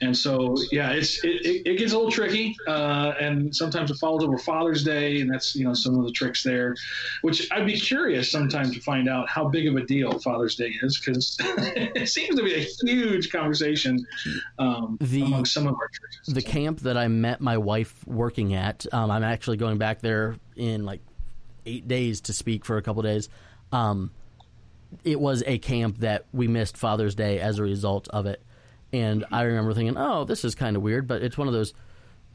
and 0.00 0.16
so 0.16 0.54
yeah, 0.70 0.90
it's 0.90 1.22
it, 1.24 1.66
it, 1.66 1.78
gets 1.78 1.92
a 1.92 1.96
little 1.96 2.12
tricky, 2.12 2.54
uh, 2.68 3.14
and 3.20 3.54
sometimes 3.54 3.90
it 3.90 3.96
falls 3.96 4.22
over 4.22 4.38
Father's 4.38 4.84
Day, 4.84 5.20
and 5.20 5.28
that's 5.28 5.56
you 5.56 5.64
know 5.64 5.74
some 5.74 5.98
of 5.98 6.04
the 6.04 6.12
tricks 6.12 6.44
there, 6.44 6.76
which 7.22 7.50
I'd 7.50 7.66
be 7.66 7.76
curious 7.76 8.30
sometimes 8.30 8.72
to 8.74 8.80
find 8.80 9.08
out 9.08 9.28
how 9.28 9.48
big 9.48 9.66
of 9.66 9.74
a 9.74 9.84
deal 9.84 10.16
Father's 10.20 10.54
Day 10.54 10.72
is 10.82 11.00
because 11.00 11.36
it 11.40 12.08
seems 12.08 12.36
to 12.36 12.44
be 12.44 12.54
a 12.54 12.66
huge 12.84 13.32
conversation 13.32 14.06
um, 14.60 14.96
the, 15.00 15.22
among 15.22 15.44
some 15.44 15.66
of 15.66 15.74
our 15.74 15.88
churches. 15.88 16.34
The 16.34 16.42
camp 16.42 16.80
that 16.80 16.96
I 16.96 17.08
met 17.08 17.40
my 17.40 17.58
wife 17.58 18.06
working 18.06 18.54
at, 18.54 18.86
um, 18.92 19.10
I'm 19.10 19.24
actually 19.24 19.56
going 19.56 19.78
back 19.78 20.02
there 20.02 20.36
in 20.54 20.84
like 20.84 21.00
eight 21.66 21.88
days 21.88 22.20
to 22.22 22.32
speak 22.32 22.64
for 22.64 22.76
a 22.76 22.82
couple 22.82 23.02
days. 23.02 23.28
Um, 23.72 24.10
it 25.02 25.20
was 25.20 25.42
a 25.46 25.58
camp 25.58 25.98
that 25.98 26.26
we 26.32 26.46
missed 26.46 26.76
Father's 26.76 27.14
Day 27.14 27.40
as 27.40 27.58
a 27.58 27.62
result 27.62 28.08
of 28.08 28.26
it, 28.26 28.42
and 28.92 29.24
I 29.32 29.42
remember 29.42 29.74
thinking, 29.74 29.96
"Oh, 29.96 30.24
this 30.24 30.44
is 30.44 30.54
kind 30.54 30.76
of 30.76 30.82
weird," 30.82 31.06
but 31.06 31.22
it's 31.22 31.36
one 31.36 31.48
of 31.48 31.54
those. 31.54 31.74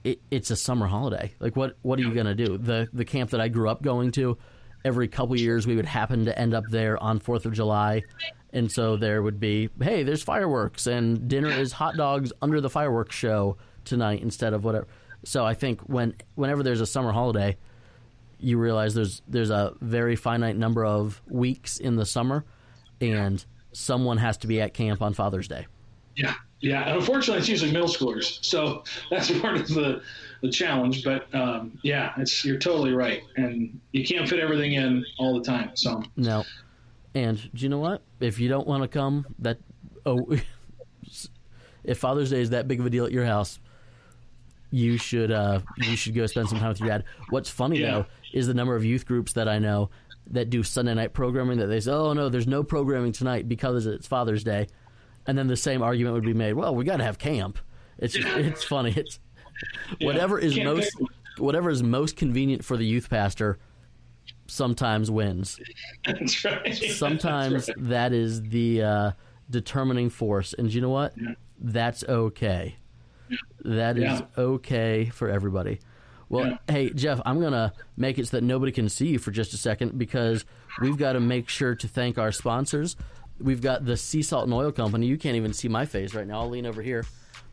It, 0.04 0.22
it's 0.32 0.50
a 0.52 0.56
summer 0.56 0.88
holiday. 0.88 1.34
Like, 1.40 1.56
what 1.56 1.78
what 1.82 2.00
are 2.00 2.04
you 2.04 2.14
gonna 2.14 2.36
do? 2.36 2.58
The 2.58 2.90
the 2.92 3.06
camp 3.06 3.32
that 3.32 3.42
I 3.42 3.48
grew 3.48 3.70
up 3.70 3.82
going 3.82 4.12
to, 4.14 4.38
every 4.84 5.08
couple 5.08 5.38
years 5.38 5.66
we 5.68 5.76
would 5.76 5.86
happen 5.86 6.26
to 6.26 6.38
end 6.38 6.54
up 6.54 6.66
there 6.70 7.02
on 7.02 7.20
Fourth 7.20 7.46
of 7.46 7.54
July, 7.54 8.04
and 8.52 8.72
so 8.72 8.98
there 8.98 9.22
would 9.22 9.40
be, 9.40 9.70
hey, 9.82 10.04
there's 10.04 10.24
fireworks 10.24 10.88
and 10.88 11.28
dinner 11.28 11.50
is 11.50 11.72
hot 11.72 11.96
dogs 11.96 12.34
under 12.42 12.62
the 12.62 12.70
fireworks 12.70 13.16
show 13.16 13.58
tonight 13.86 14.22
instead 14.22 14.54
of 14.54 14.64
whatever. 14.64 14.88
So 15.26 15.46
I 15.46 15.54
think 15.54 15.82
when 15.82 16.16
whenever 16.36 16.64
there's 16.64 16.82
a 16.82 16.86
summer 16.86 17.12
holiday, 17.12 17.58
you 18.40 18.58
realize 18.58 18.94
there's 18.94 19.22
there's 19.28 19.50
a 19.50 19.74
very 19.82 20.16
finite 20.16 20.56
number 20.56 20.86
of 20.86 21.22
weeks 21.28 21.78
in 21.78 21.96
the 21.96 22.06
summer, 22.06 22.46
and 23.02 23.44
someone 23.72 24.18
has 24.18 24.38
to 24.38 24.48
be 24.48 24.62
at 24.62 24.74
camp 24.74 25.02
on 25.02 25.14
Father's 25.14 25.48
Day. 25.48 25.68
Yeah, 26.16 26.34
yeah. 26.60 26.88
And 26.88 26.98
unfortunately, 26.98 27.40
it's 27.40 27.50
usually 27.50 27.72
middle 27.72 27.88
schoolers, 27.88 28.40
so 28.44 28.84
that's 29.10 29.32
part 29.40 29.56
of 29.56 29.68
the 29.68 30.02
the 30.42 30.50
challenge. 30.50 31.04
But 31.04 31.34
um, 31.34 31.78
yeah, 31.84 32.14
it's 32.18 32.44
you're 32.44 32.60
totally 32.60 32.94
right, 32.94 33.22
and 33.36 33.80
you 33.92 34.06
can't 34.06 34.28
fit 34.28 34.40
everything 34.40 34.74
in 34.74 35.06
all 35.18 35.38
the 35.38 35.44
time. 35.44 35.72
So 35.76 36.04
no. 36.16 36.44
And 37.16 37.38
do 37.54 37.64
you 37.64 37.70
know 37.70 37.80
what? 37.80 38.04
If 38.20 38.40
you 38.40 38.50
don't 38.50 38.68
want 38.68 38.84
to 38.84 38.88
come, 38.88 39.26
that 39.40 39.58
oh, 40.06 40.38
if 41.84 41.98
Father's 41.98 42.30
Day 42.30 42.42
is 42.42 42.52
that 42.52 42.68
big 42.68 42.80
of 42.80 42.86
a 42.86 42.90
deal 42.90 43.06
at 43.06 43.12
your 43.12 43.26
house, 43.26 43.60
you 44.72 44.98
should 44.98 45.32
uh, 45.32 45.62
you 45.78 45.96
should 45.96 46.16
go 46.16 46.26
spend 46.26 46.50
some 46.50 46.60
time 46.60 46.70
with 46.70 46.80
your 46.80 46.90
dad. 46.90 47.04
What's 47.30 47.50
funny 47.50 47.80
yeah. 47.80 47.92
though 47.92 48.06
is 48.34 48.48
the 48.48 48.54
number 48.54 48.76
of 48.76 48.86
youth 48.86 49.06
groups 49.06 49.34
that 49.34 49.48
I 49.48 49.60
know 49.60 49.90
that 50.32 50.50
do 50.50 50.62
Sunday 50.62 50.94
night 50.94 51.14
programming 51.14 51.58
that 51.60 51.68
they 51.68 51.80
say, 51.80 51.92
"Oh 51.92 52.14
no, 52.14 52.30
there's 52.30 52.48
no 52.48 52.64
programming 52.64 53.12
tonight 53.12 53.48
because 53.48 53.86
it's 53.86 54.08
Father's 54.08 54.44
Day," 54.44 54.68
and 55.26 55.38
then 55.38 55.48
the 55.48 55.58
same 55.58 55.82
argument 55.82 56.16
would 56.16 56.26
be 56.26 56.34
made, 56.34 56.54
"Well, 56.54 56.76
we 56.76 56.86
got 56.86 56.98
to 56.98 57.04
have 57.04 57.18
camp." 57.18 57.58
It's 57.98 58.16
it's 58.16 58.64
funny. 58.64 58.94
It's 58.96 59.20
yeah. 60.00 60.08
whatever 60.08 60.40
is 60.40 60.58
most 60.58 60.96
whatever 61.38 61.70
is 61.70 61.82
most 61.84 62.16
convenient 62.16 62.64
for 62.64 62.78
the 62.78 62.86
youth 62.86 63.10
pastor 63.10 63.60
sometimes 64.48 65.10
wins. 65.10 65.60
That's 66.06 66.44
right. 66.46 66.76
Sometimes 66.92 67.68
That's 67.68 67.78
right. 67.78 67.90
that 67.90 68.14
is 68.14 68.42
the 68.44 68.84
uh, 68.84 69.12
determining 69.50 70.10
force, 70.10 70.54
and 70.54 70.74
you 70.74 70.82
know 70.82 70.90
what? 70.90 71.14
Yeah. 71.18 71.34
That's 71.60 72.04
okay. 72.06 72.78
That 73.64 73.98
is 73.98 74.04
yeah. 74.04 74.22
okay 74.38 75.06
for 75.06 75.30
everybody. 75.30 75.80
Well, 76.30 76.48
yeah. 76.48 76.58
hey, 76.68 76.90
Geoff, 76.92 77.22
I'm 77.26 77.40
going 77.40 77.54
to 77.54 77.74
make 77.98 78.20
it 78.20 78.28
so 78.28 78.38
that 78.38 78.44
nobody 78.44 78.72
can 78.72 78.88
see 78.88 79.08
you 79.08 79.20
for 79.20 79.32
just 79.32 79.54
a 79.54 79.58
second 79.58 79.98
because 79.98 80.46
we've 80.80 80.98
got 80.98 81.14
to 81.14 81.20
make 81.20 81.50
sure 81.50 81.76
to 81.76 81.88
thank 81.88 82.18
our 82.18 82.32
sponsors. 82.32 82.96
We've 83.40 83.62
got 83.62 83.86
the 83.86 83.98
Sea 83.98 84.22
Salt 84.22 84.46
and 84.46 84.54
Oil 84.54 84.72
Company. 84.72 85.08
You 85.08 85.18
can't 85.18 85.36
even 85.36 85.54
see 85.54 85.68
my 85.68 85.86
face 85.86 86.14
right 86.14 86.28
now. 86.28 86.42
I'll 86.42 86.50
lean 86.50 86.66
over 86.66 86.82
here. 86.82 87.06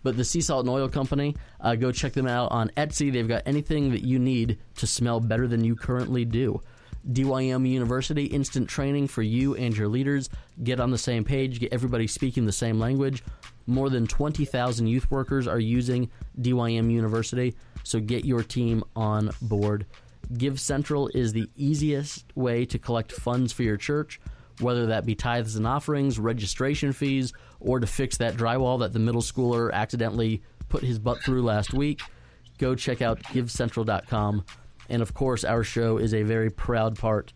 But 0.03 0.17
the 0.17 0.25
Sea 0.25 0.41
Salt 0.41 0.67
and 0.67 0.75
Oil 0.75 0.89
Company, 0.89 1.37
uh, 1.61 1.75
go 1.75 1.91
check 1.91 2.13
them 2.13 2.27
out 2.27 2.53
on 2.53 2.71
Etsy. 2.77 3.13
They've 3.13 3.27
got 3.27 3.43
anything 3.47 3.91
that 3.93 4.03
you 4.03 4.19
need 4.19 4.59
to 4.77 4.87
smell 4.87 5.21
better 5.21 5.49
than 5.49 5.65
you 5.65 5.75
currently 5.75 6.25
do. 6.25 6.61
DYM 7.13 7.69
University, 7.69 8.25
instant 8.25 8.69
training 8.69 9.09
for 9.09 9.23
you 9.23 9.55
and 9.55 9.77
your 9.77 9.89
leaders. 9.89 10.29
Get 10.63 10.81
on 10.81 10.91
the 10.91 10.99
same 10.99 11.25
page, 11.25 11.61
get 11.61 11.73
everybody 11.73 12.07
speaking 12.07 12.47
the 12.47 12.53
same 12.53 12.79
language. 12.79 13.23
More 13.67 13.91
than 13.91 14.07
20,000 14.07 14.87
youth 14.87 15.11
workers 15.11 15.47
are 15.47 15.59
using 15.59 16.11
DYM 16.41 16.91
University, 16.91 17.55
so 17.83 18.01
get 18.01 18.25
your 18.25 18.43
team 18.43 18.85
on 18.95 19.31
board. 19.43 19.87
Give 20.37 20.59
Central 20.61 21.09
is 21.09 21.33
the 21.33 21.49
easiest 21.57 22.37
way 22.37 22.65
to 22.67 22.79
collect 22.79 23.13
funds 23.13 23.53
for 23.53 23.63
your 23.63 23.77
church, 23.77 24.21
whether 24.61 24.87
that 24.87 25.07
be 25.07 25.15
tithes 25.15 25.57
and 25.57 25.67
offerings, 25.67 26.19
registration 26.19 26.93
fees, 26.93 27.33
or 27.61 27.79
to 27.79 27.87
fix 27.87 28.17
that 28.17 28.37
drywall 28.37 28.81
that 28.81 28.93
the 28.93 28.99
middle 28.99 29.23
schooler 29.23 29.73
accidentally 29.73 30.43
put 30.69 30.83
his 30.83 30.99
butt 30.99 31.23
through 31.23 31.43
last 31.43 31.73
week. 31.73 32.01
Go 32.59 32.75
check 32.75 33.03
out 33.03 33.23
givecentral.com 33.25 34.45
and 34.89 35.03
of 35.03 35.15
course, 35.15 35.45
our 35.45 35.65
show 35.65 35.99
is 35.99 36.15
a 36.15 36.23
very 36.23 36.51
proud 36.51 36.99
part 36.99 37.33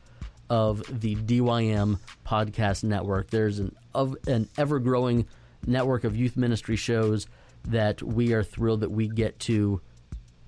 of 0.48 0.82
the 1.00 1.14
DYM 1.16 2.00
podcast 2.26 2.84
network. 2.84 3.30
There's 3.30 3.58
an 3.58 3.74
of 3.94 4.16
an 4.26 4.48
ever 4.56 4.78
growing 4.78 5.26
network 5.66 6.04
of 6.04 6.16
youth 6.16 6.36
ministry 6.36 6.76
shows 6.76 7.26
that 7.64 8.02
we 8.02 8.32
are 8.32 8.42
thrilled 8.42 8.80
that 8.80 8.90
we 8.90 9.08
get 9.08 9.38
to 9.40 9.80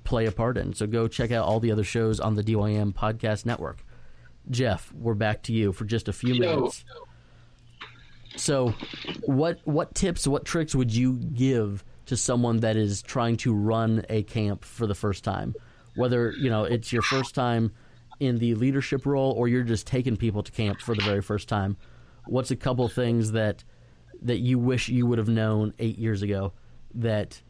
play 0.04 0.26
a 0.26 0.32
part 0.32 0.56
in. 0.56 0.74
So 0.74 0.86
go 0.86 1.08
check 1.08 1.30
out 1.30 1.46
all 1.46 1.60
the 1.60 1.70
other 1.70 1.84
shows 1.84 2.20
on 2.20 2.34
the 2.34 2.42
DYM 2.42 2.94
podcast 2.94 3.46
network. 3.46 3.84
Geoff, 4.50 4.92
we're 4.92 5.14
back 5.14 5.42
to 5.44 5.52
you 5.52 5.72
for 5.72 5.84
just 5.84 6.08
a 6.08 6.12
few 6.12 6.34
minutes. 6.34 6.84
So, 8.36 8.74
what 9.22 9.60
what 9.64 9.94
tips, 9.94 10.26
what 10.26 10.44
tricks 10.44 10.74
would 10.74 10.92
you 10.92 11.14
give 11.14 11.84
to 12.06 12.16
someone 12.16 12.60
that 12.60 12.76
is 12.76 13.02
trying 13.02 13.36
to 13.38 13.54
run 13.54 14.04
a 14.08 14.22
camp 14.22 14.64
for 14.64 14.86
the 14.86 14.94
first 14.94 15.22
time? 15.22 15.54
Whether 15.94 16.32
you 16.32 16.50
know 16.50 16.64
it's 16.64 16.92
your 16.92 17.02
first 17.02 17.34
time 17.34 17.72
in 18.20 18.38
the 18.38 18.54
leadership 18.54 19.04
role 19.04 19.32
or 19.32 19.48
you're 19.48 19.64
just 19.64 19.86
taking 19.86 20.16
people 20.16 20.42
to 20.42 20.52
camp 20.52 20.80
for 20.80 20.94
the 20.94 21.02
very 21.02 21.20
first 21.20 21.48
time. 21.48 21.76
What's 22.26 22.50
a 22.50 22.56
couple 22.56 22.88
things 22.88 23.32
that 23.32 23.64
that 24.22 24.38
you 24.38 24.58
wish 24.58 24.88
you 24.88 25.06
would 25.06 25.18
have 25.18 25.28
known 25.28 25.74
eight 25.78 25.98
years 25.98 26.22
ago 26.22 26.52
that 26.94 27.40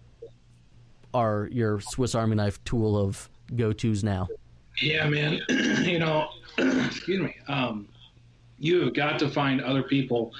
are 1.12 1.48
your 1.52 1.80
Swiss 1.80 2.14
Army 2.14 2.36
knife 2.36 2.62
tool 2.64 2.96
of 2.96 3.28
go 3.54 3.72
tos 3.72 4.02
now? 4.02 4.28
Yeah, 4.80 5.08
man. 5.08 5.40
you 5.48 5.98
know, 5.98 6.28
excuse 6.58 7.20
me. 7.20 7.36
Um, 7.48 7.88
you 8.62 8.80
have 8.82 8.94
got 8.94 9.18
to 9.18 9.28
find 9.28 9.60
other 9.60 9.82
people 9.82 10.32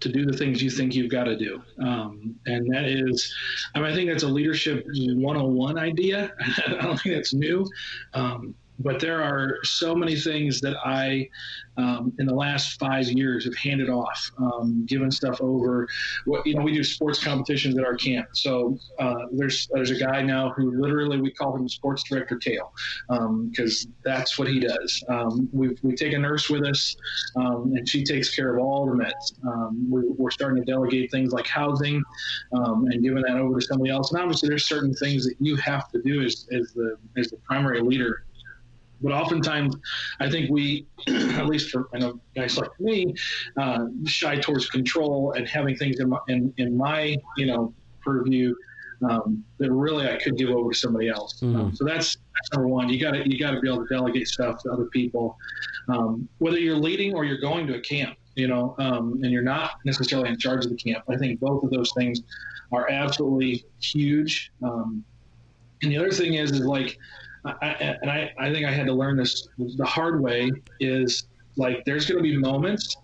to 0.00 0.08
do 0.10 0.24
the 0.24 0.36
things 0.36 0.62
you 0.62 0.70
think 0.70 0.94
you've 0.94 1.10
got 1.10 1.24
to 1.24 1.36
do. 1.36 1.62
Um, 1.78 2.34
and 2.46 2.66
that 2.74 2.84
is, 2.84 3.34
I 3.74 3.80
mean, 3.80 3.90
I 3.90 3.94
think 3.94 4.10
that's 4.10 4.22
a 4.22 4.28
leadership 4.28 4.84
101 4.86 5.78
idea. 5.78 6.32
I 6.66 6.82
don't 6.82 7.00
think 7.00 7.14
that's 7.14 7.34
new. 7.34 7.66
Um, 8.14 8.54
but 8.78 9.00
there 9.00 9.22
are 9.22 9.58
so 9.64 9.94
many 9.94 10.16
things 10.16 10.60
that 10.60 10.76
I, 10.84 11.28
um, 11.76 12.12
in 12.18 12.26
the 12.26 12.34
last 12.34 12.78
five 12.78 13.06
years, 13.06 13.44
have 13.44 13.56
handed 13.56 13.88
off, 13.88 14.30
um, 14.38 14.84
given 14.86 15.10
stuff 15.10 15.40
over. 15.40 15.88
What 16.24 16.46
you 16.46 16.54
know, 16.54 16.62
we 16.62 16.72
do 16.72 16.84
sports 16.84 17.22
competitions 17.22 17.78
at 17.78 17.84
our 17.84 17.96
camp. 17.96 18.28
So 18.32 18.78
uh, 18.98 19.26
there's 19.32 19.68
there's 19.72 19.90
a 19.90 19.98
guy 19.98 20.22
now 20.22 20.50
who 20.50 20.80
literally 20.80 21.20
we 21.20 21.30
call 21.30 21.56
him 21.56 21.68
sports 21.68 22.02
director 22.02 22.36
Kale, 22.36 22.72
because 23.50 23.86
um, 23.86 23.94
that's 24.04 24.38
what 24.38 24.48
he 24.48 24.60
does. 24.60 25.02
Um, 25.08 25.48
we 25.52 25.76
we 25.82 25.94
take 25.94 26.12
a 26.12 26.18
nurse 26.18 26.50
with 26.50 26.64
us, 26.64 26.96
um, 27.36 27.72
and 27.76 27.88
she 27.88 28.04
takes 28.04 28.34
care 28.34 28.56
of 28.56 28.62
all 28.62 28.86
the 28.86 28.92
meds. 28.92 29.46
Um, 29.46 29.90
we, 29.90 30.02
are 30.24 30.30
starting 30.30 30.64
to 30.64 30.70
delegate 30.70 31.10
things 31.10 31.32
like 31.32 31.46
housing, 31.46 32.02
and 32.52 33.02
giving 33.02 33.22
that 33.22 33.36
over 33.36 33.60
to 33.60 33.66
somebody 33.66 33.90
else. 33.90 34.12
And 34.12 34.20
obviously, 34.20 34.48
there's 34.48 34.66
certain 34.66 34.94
things 34.94 35.24
that 35.26 35.36
you 35.40 35.56
have 35.56 35.90
to 35.92 36.02
do 36.02 36.22
as, 36.22 36.46
as 36.52 36.72
the 36.72 36.96
as 37.16 37.28
the 37.28 37.36
primary 37.38 37.80
leader 37.80 38.26
but 39.00 39.12
oftentimes, 39.12 39.76
I 40.20 40.30
think 40.30 40.50
we, 40.50 40.86
at 41.08 41.46
least 41.46 41.70
for 41.70 41.88
I 41.94 41.98
know 41.98 42.20
guys 42.34 42.56
like 42.58 42.70
me, 42.80 43.14
uh, 43.56 43.86
shy 44.04 44.36
towards 44.36 44.68
control 44.68 45.32
and 45.32 45.46
having 45.48 45.76
things 45.76 46.00
in 46.00 46.08
my, 46.08 46.18
in, 46.28 46.52
in 46.56 46.76
my 46.76 47.16
you 47.36 47.46
know 47.46 47.74
purview 48.02 48.54
um, 49.08 49.44
that 49.58 49.70
really 49.70 50.08
I 50.08 50.16
could 50.16 50.36
give 50.36 50.50
over 50.50 50.72
to 50.72 50.78
somebody 50.78 51.08
else. 51.08 51.40
Mm. 51.40 51.56
Um, 51.56 51.74
so 51.74 51.84
that's, 51.84 52.16
that's 52.16 52.52
number 52.52 52.68
one. 52.68 52.88
You 52.88 53.00
got 53.00 53.12
to 53.12 53.28
you 53.28 53.38
got 53.38 53.52
to 53.52 53.60
be 53.60 53.68
able 53.68 53.86
to 53.86 53.94
delegate 53.94 54.28
stuff 54.28 54.62
to 54.62 54.72
other 54.72 54.86
people, 54.86 55.36
um, 55.88 56.28
whether 56.38 56.58
you're 56.58 56.76
leading 56.76 57.14
or 57.14 57.24
you're 57.24 57.40
going 57.40 57.66
to 57.66 57.76
a 57.76 57.80
camp. 57.80 58.16
You 58.34 58.48
know, 58.48 58.74
um, 58.78 59.20
and 59.22 59.32
you're 59.32 59.42
not 59.42 59.78
necessarily 59.86 60.28
in 60.28 60.38
charge 60.38 60.66
of 60.66 60.70
the 60.70 60.76
camp. 60.76 61.04
I 61.08 61.16
think 61.16 61.40
both 61.40 61.64
of 61.64 61.70
those 61.70 61.90
things 61.96 62.20
are 62.70 62.86
absolutely 62.90 63.64
huge. 63.80 64.52
Um, 64.62 65.02
and 65.82 65.90
the 65.90 65.96
other 65.96 66.10
thing 66.10 66.34
is, 66.34 66.50
is 66.50 66.60
like 66.60 66.98
I, 67.62 67.66
and 68.02 68.10
I, 68.10 68.32
I 68.38 68.52
think 68.52 68.66
I 68.66 68.72
had 68.72 68.86
to 68.86 68.92
learn 68.92 69.16
this 69.16 69.48
the 69.58 69.84
hard 69.84 70.20
way 70.20 70.50
is 70.80 71.26
like 71.56 71.84
there's 71.84 72.06
going 72.06 72.18
to 72.18 72.22
be 72.22 72.36
moments 72.36 72.96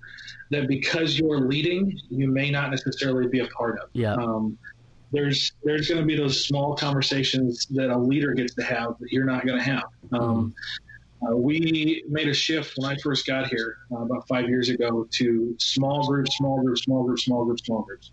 that 0.51 0.69
because 0.69 1.19
you're 1.19 1.41
leading, 1.41 1.99
you 2.11 2.29
may 2.29 2.51
not 2.51 2.71
necessarily 2.71 3.29
be 3.29 3.41
a 3.41 3.47
part 3.49 3.79
of. 3.79 3.89
Yeah. 3.93 4.15
Um, 4.15 4.59
there's 5.11 5.53
there's 5.63 5.89
going 5.89 6.01
to 6.01 6.07
be 6.07 6.17
those 6.17 6.47
small 6.47 6.75
conversations 6.75 7.67
that 7.67 7.91
a 7.91 7.97
leader 7.97 8.33
gets 8.33 8.55
to 8.55 8.63
have 8.63 8.99
that 8.99 9.13
you're 9.13 9.27
not 9.27 9.47
going 9.47 9.59
to 9.59 9.65
have. 9.65 9.85
Um, 10.13 10.55
uh, 11.23 11.37
we 11.37 12.03
made 12.09 12.29
a 12.29 12.35
shift 12.35 12.75
when 12.77 12.91
I 12.91 12.97
first 12.97 13.27
got 13.27 13.47
here 13.47 13.77
uh, 13.93 13.99
about 13.99 14.27
five 14.27 14.49
years 14.49 14.71
ago 14.71 15.07
to 15.11 15.55
small 15.59 16.07
groups, 16.07 16.37
small 16.37 16.61
groups, 16.63 16.83
small 16.83 17.05
groups, 17.05 17.25
small 17.25 17.45
groups, 17.45 17.65
small 17.65 17.83
groups. 17.83 18.11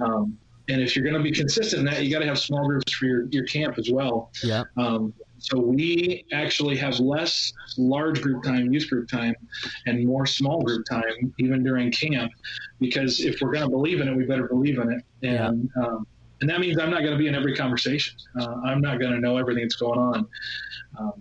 Um, 0.00 0.36
and 0.68 0.82
if 0.82 0.96
you're 0.96 1.04
going 1.04 1.16
to 1.16 1.22
be 1.22 1.30
consistent 1.30 1.80
in 1.80 1.86
that, 1.86 2.02
you 2.02 2.10
got 2.10 2.18
to 2.18 2.26
have 2.26 2.38
small 2.38 2.66
groups 2.66 2.92
for 2.92 3.06
your, 3.06 3.26
your 3.26 3.44
camp 3.44 3.78
as 3.78 3.90
well. 3.90 4.30
Yeah. 4.42 4.64
Um, 4.76 5.14
so 5.38 5.58
we 5.58 6.24
actually 6.32 6.76
have 6.76 6.98
less 6.98 7.52
large 7.76 8.20
group 8.20 8.42
time, 8.42 8.72
youth 8.72 8.88
group 8.88 9.08
time, 9.08 9.34
and 9.86 10.04
more 10.06 10.26
small 10.26 10.62
group 10.62 10.84
time, 10.86 11.32
even 11.38 11.62
during 11.62 11.90
camp, 11.90 12.32
because 12.80 13.20
if 13.20 13.40
we're 13.40 13.52
going 13.52 13.64
to 13.64 13.70
believe 13.70 14.00
in 14.00 14.08
it, 14.08 14.16
we 14.16 14.24
better 14.24 14.48
believe 14.48 14.78
in 14.78 14.92
it. 14.92 15.04
And 15.22 15.70
yeah. 15.76 15.82
um, 15.82 16.06
and 16.40 16.48
that 16.48 16.60
means 16.60 16.78
I'm 16.78 16.90
not 16.90 17.00
going 17.00 17.12
to 17.12 17.18
be 17.18 17.26
in 17.26 17.34
every 17.34 17.56
conversation. 17.56 18.16
Uh, 18.38 18.56
I'm 18.64 18.80
not 18.80 19.00
going 19.00 19.12
to 19.12 19.18
know 19.18 19.38
everything 19.38 19.64
that's 19.64 19.76
going 19.76 19.98
on. 19.98 20.28
Um, 20.98 21.12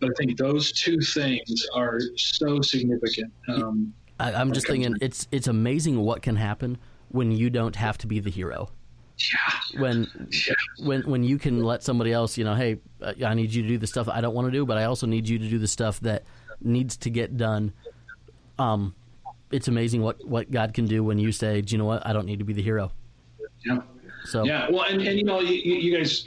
but 0.00 0.10
I 0.10 0.12
think 0.18 0.36
those 0.36 0.72
two 0.72 1.00
things 1.00 1.66
are 1.74 2.00
so 2.16 2.60
significant. 2.60 3.32
Um, 3.48 3.94
I, 4.18 4.32
am 4.32 4.52
just 4.52 4.66
thinking 4.66 4.96
it's 5.00 5.28
it's 5.32 5.46
amazing 5.46 6.00
what 6.00 6.22
can 6.22 6.36
happen 6.36 6.78
when 7.08 7.32
you 7.32 7.50
don't 7.50 7.76
have 7.76 7.98
to 7.98 8.06
be 8.06 8.20
the 8.20 8.30
hero. 8.30 8.70
Yeah. 9.16 9.80
When 9.80 10.28
yeah. 10.30 10.54
when 10.84 11.02
when 11.02 11.24
you 11.24 11.38
can 11.38 11.62
let 11.62 11.82
somebody 11.82 12.12
else, 12.12 12.36
you 12.36 12.44
know, 12.44 12.54
hey, 12.54 12.78
I 13.24 13.34
need 13.34 13.52
you 13.52 13.62
to 13.62 13.68
do 13.68 13.78
the 13.78 13.86
stuff 13.86 14.08
I 14.08 14.20
don't 14.20 14.34
want 14.34 14.46
to 14.46 14.50
do, 14.50 14.66
but 14.66 14.76
I 14.76 14.84
also 14.84 15.06
need 15.06 15.28
you 15.28 15.38
to 15.38 15.48
do 15.48 15.58
the 15.58 15.68
stuff 15.68 16.00
that 16.00 16.24
needs 16.60 16.96
to 16.98 17.10
get 17.10 17.36
done. 17.36 17.72
Um, 18.58 18.94
it's 19.52 19.68
amazing 19.68 20.02
what 20.02 20.24
what 20.26 20.50
God 20.50 20.74
can 20.74 20.86
do 20.86 21.04
when 21.04 21.18
you 21.18 21.30
say, 21.30 21.60
do 21.60 21.74
you 21.74 21.78
know 21.78 21.84
what? 21.84 22.04
I 22.06 22.12
don't 22.12 22.26
need 22.26 22.40
to 22.40 22.44
be 22.44 22.52
the 22.52 22.62
hero. 22.62 22.90
Yeah. 23.64 23.82
So 24.24 24.44
yeah, 24.44 24.68
well, 24.70 24.84
and, 24.84 25.02
and 25.02 25.18
you 25.18 25.24
know, 25.24 25.40
you, 25.40 25.54
you 25.54 25.96
guys, 25.96 26.24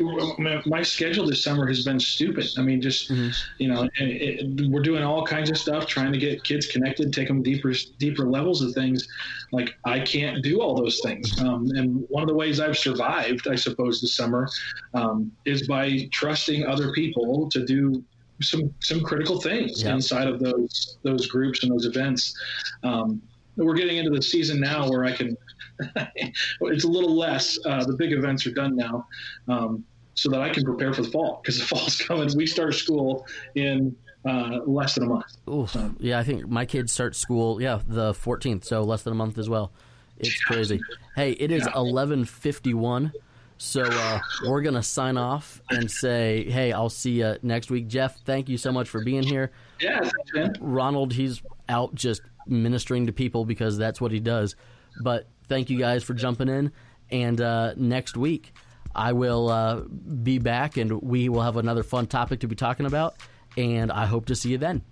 my 0.67 0.83
schedule 0.83 1.25
this 1.25 1.43
summer 1.43 1.65
has 1.67 1.83
been 1.83 1.99
stupid. 1.99 2.47
I 2.57 2.61
mean, 2.61 2.79
just 2.79 3.09
mm-hmm. 3.09 3.29
you 3.57 3.69
know, 3.69 3.83
it, 3.83 3.91
it, 3.99 4.69
we're 4.69 4.83
doing 4.83 5.03
all 5.03 5.25
kinds 5.25 5.49
of 5.49 5.57
stuff, 5.57 5.87
trying 5.87 6.13
to 6.13 6.19
get 6.19 6.43
kids 6.43 6.67
connected, 6.67 7.11
take 7.11 7.27
them 7.27 7.41
deeper, 7.41 7.73
deeper 7.97 8.29
levels 8.29 8.61
of 8.61 8.73
things. 8.73 9.07
Like 9.51 9.75
I 9.83 9.99
can't 9.99 10.43
do 10.43 10.61
all 10.61 10.75
those 10.75 10.99
things, 11.01 11.41
um, 11.41 11.71
and 11.71 12.05
one 12.09 12.21
of 12.21 12.29
the 12.29 12.35
ways 12.35 12.59
I've 12.59 12.77
survived, 12.77 13.47
I 13.47 13.55
suppose, 13.55 13.99
this 13.99 14.15
summer, 14.15 14.47
um, 14.93 15.31
is 15.45 15.67
by 15.67 16.07
trusting 16.11 16.65
other 16.65 16.91
people 16.91 17.49
to 17.49 17.65
do 17.65 18.03
some 18.41 18.73
some 18.79 19.01
critical 19.01 19.41
things 19.41 19.81
yeah. 19.81 19.93
inside 19.93 20.27
of 20.27 20.39
those 20.39 20.97
those 21.03 21.27
groups 21.27 21.63
and 21.63 21.71
those 21.71 21.85
events. 21.85 22.37
Um, 22.83 23.21
we're 23.57 23.75
getting 23.75 23.97
into 23.97 24.11
the 24.11 24.21
season 24.21 24.59
now 24.59 24.89
where 24.89 25.03
I 25.05 25.11
can 25.11 25.35
it's 26.61 26.83
a 26.83 26.87
little 26.87 27.15
less. 27.15 27.57
Uh, 27.65 27.83
the 27.85 27.93
big 27.93 28.11
events 28.11 28.45
are 28.47 28.51
done 28.51 28.75
now, 28.75 29.07
um, 29.47 29.83
so 30.15 30.29
that 30.29 30.41
I 30.41 30.49
can 30.49 30.63
prepare 30.63 30.93
for 30.93 31.03
the 31.03 31.11
fall 31.11 31.39
because 31.41 31.59
the 31.59 31.65
fall's 31.75 31.97
coming. 31.97 32.29
We 32.35 32.47
start 32.47 32.73
school 32.75 33.25
in 33.55 33.95
uh, 34.25 34.59
less 34.65 34.95
than 34.95 35.03
a 35.03 35.07
month. 35.07 35.37
Ooh, 35.49 35.67
so. 35.67 35.93
yeah, 35.99 36.19
I 36.19 36.23
think 36.23 36.47
my 36.47 36.65
kids 36.65 36.91
start 36.91 37.15
school. 37.15 37.61
Yeah, 37.61 37.81
the 37.87 38.13
14th, 38.13 38.65
so 38.65 38.81
less 38.81 39.03
than 39.03 39.13
a 39.13 39.15
month 39.15 39.37
as 39.37 39.49
well. 39.49 39.71
It's 40.19 40.43
crazy. 40.43 40.81
Hey, 41.15 41.31
it 41.33 41.51
is 41.51 41.63
11:51. 41.67 43.11
So 43.59 43.81
uh, 43.83 44.19
we're 44.47 44.61
gonna 44.61 44.83
sign 44.83 45.17
off 45.17 45.61
and 45.69 45.89
say, 45.89 46.49
"Hey, 46.49 46.71
I'll 46.71 46.89
see 46.89 47.19
you 47.19 47.37
next 47.41 47.71
week." 47.71 47.87
Geoff, 47.87 48.17
thank 48.25 48.49
you 48.49 48.57
so 48.57 48.71
much 48.71 48.89
for 48.89 49.03
being 49.03 49.23
here. 49.23 49.51
Yeah, 49.79 49.99
thanks, 49.99 50.33
man. 50.33 50.55
Ronald, 50.59 51.13
he's 51.13 51.41
out 51.69 51.93
just 51.95 52.21
ministering 52.47 53.07
to 53.07 53.13
people 53.13 53.45
because 53.45 53.77
that's 53.77 54.01
what 54.01 54.11
he 54.11 54.19
does. 54.19 54.55
But 55.01 55.27
thank 55.47 55.69
you 55.69 55.77
guys 55.77 56.03
for 56.03 56.13
jumping 56.13 56.49
in. 56.49 56.71
And 57.09 57.39
uh, 57.39 57.73
next 57.77 58.17
week, 58.17 58.53
I 58.95 59.13
will 59.13 59.49
uh, 59.49 59.81
be 59.81 60.39
back 60.39 60.77
and 60.77 61.01
we 61.01 61.29
will 61.29 61.41
have 61.41 61.57
another 61.57 61.83
fun 61.83 62.07
topic 62.07 62.41
to 62.41 62.47
be 62.47 62.55
talking 62.55 62.85
about. 62.85 63.15
And 63.55 63.91
I 63.91 64.05
hope 64.05 64.25
to 64.27 64.35
see 64.35 64.49
you 64.49 64.57
then. 64.57 64.83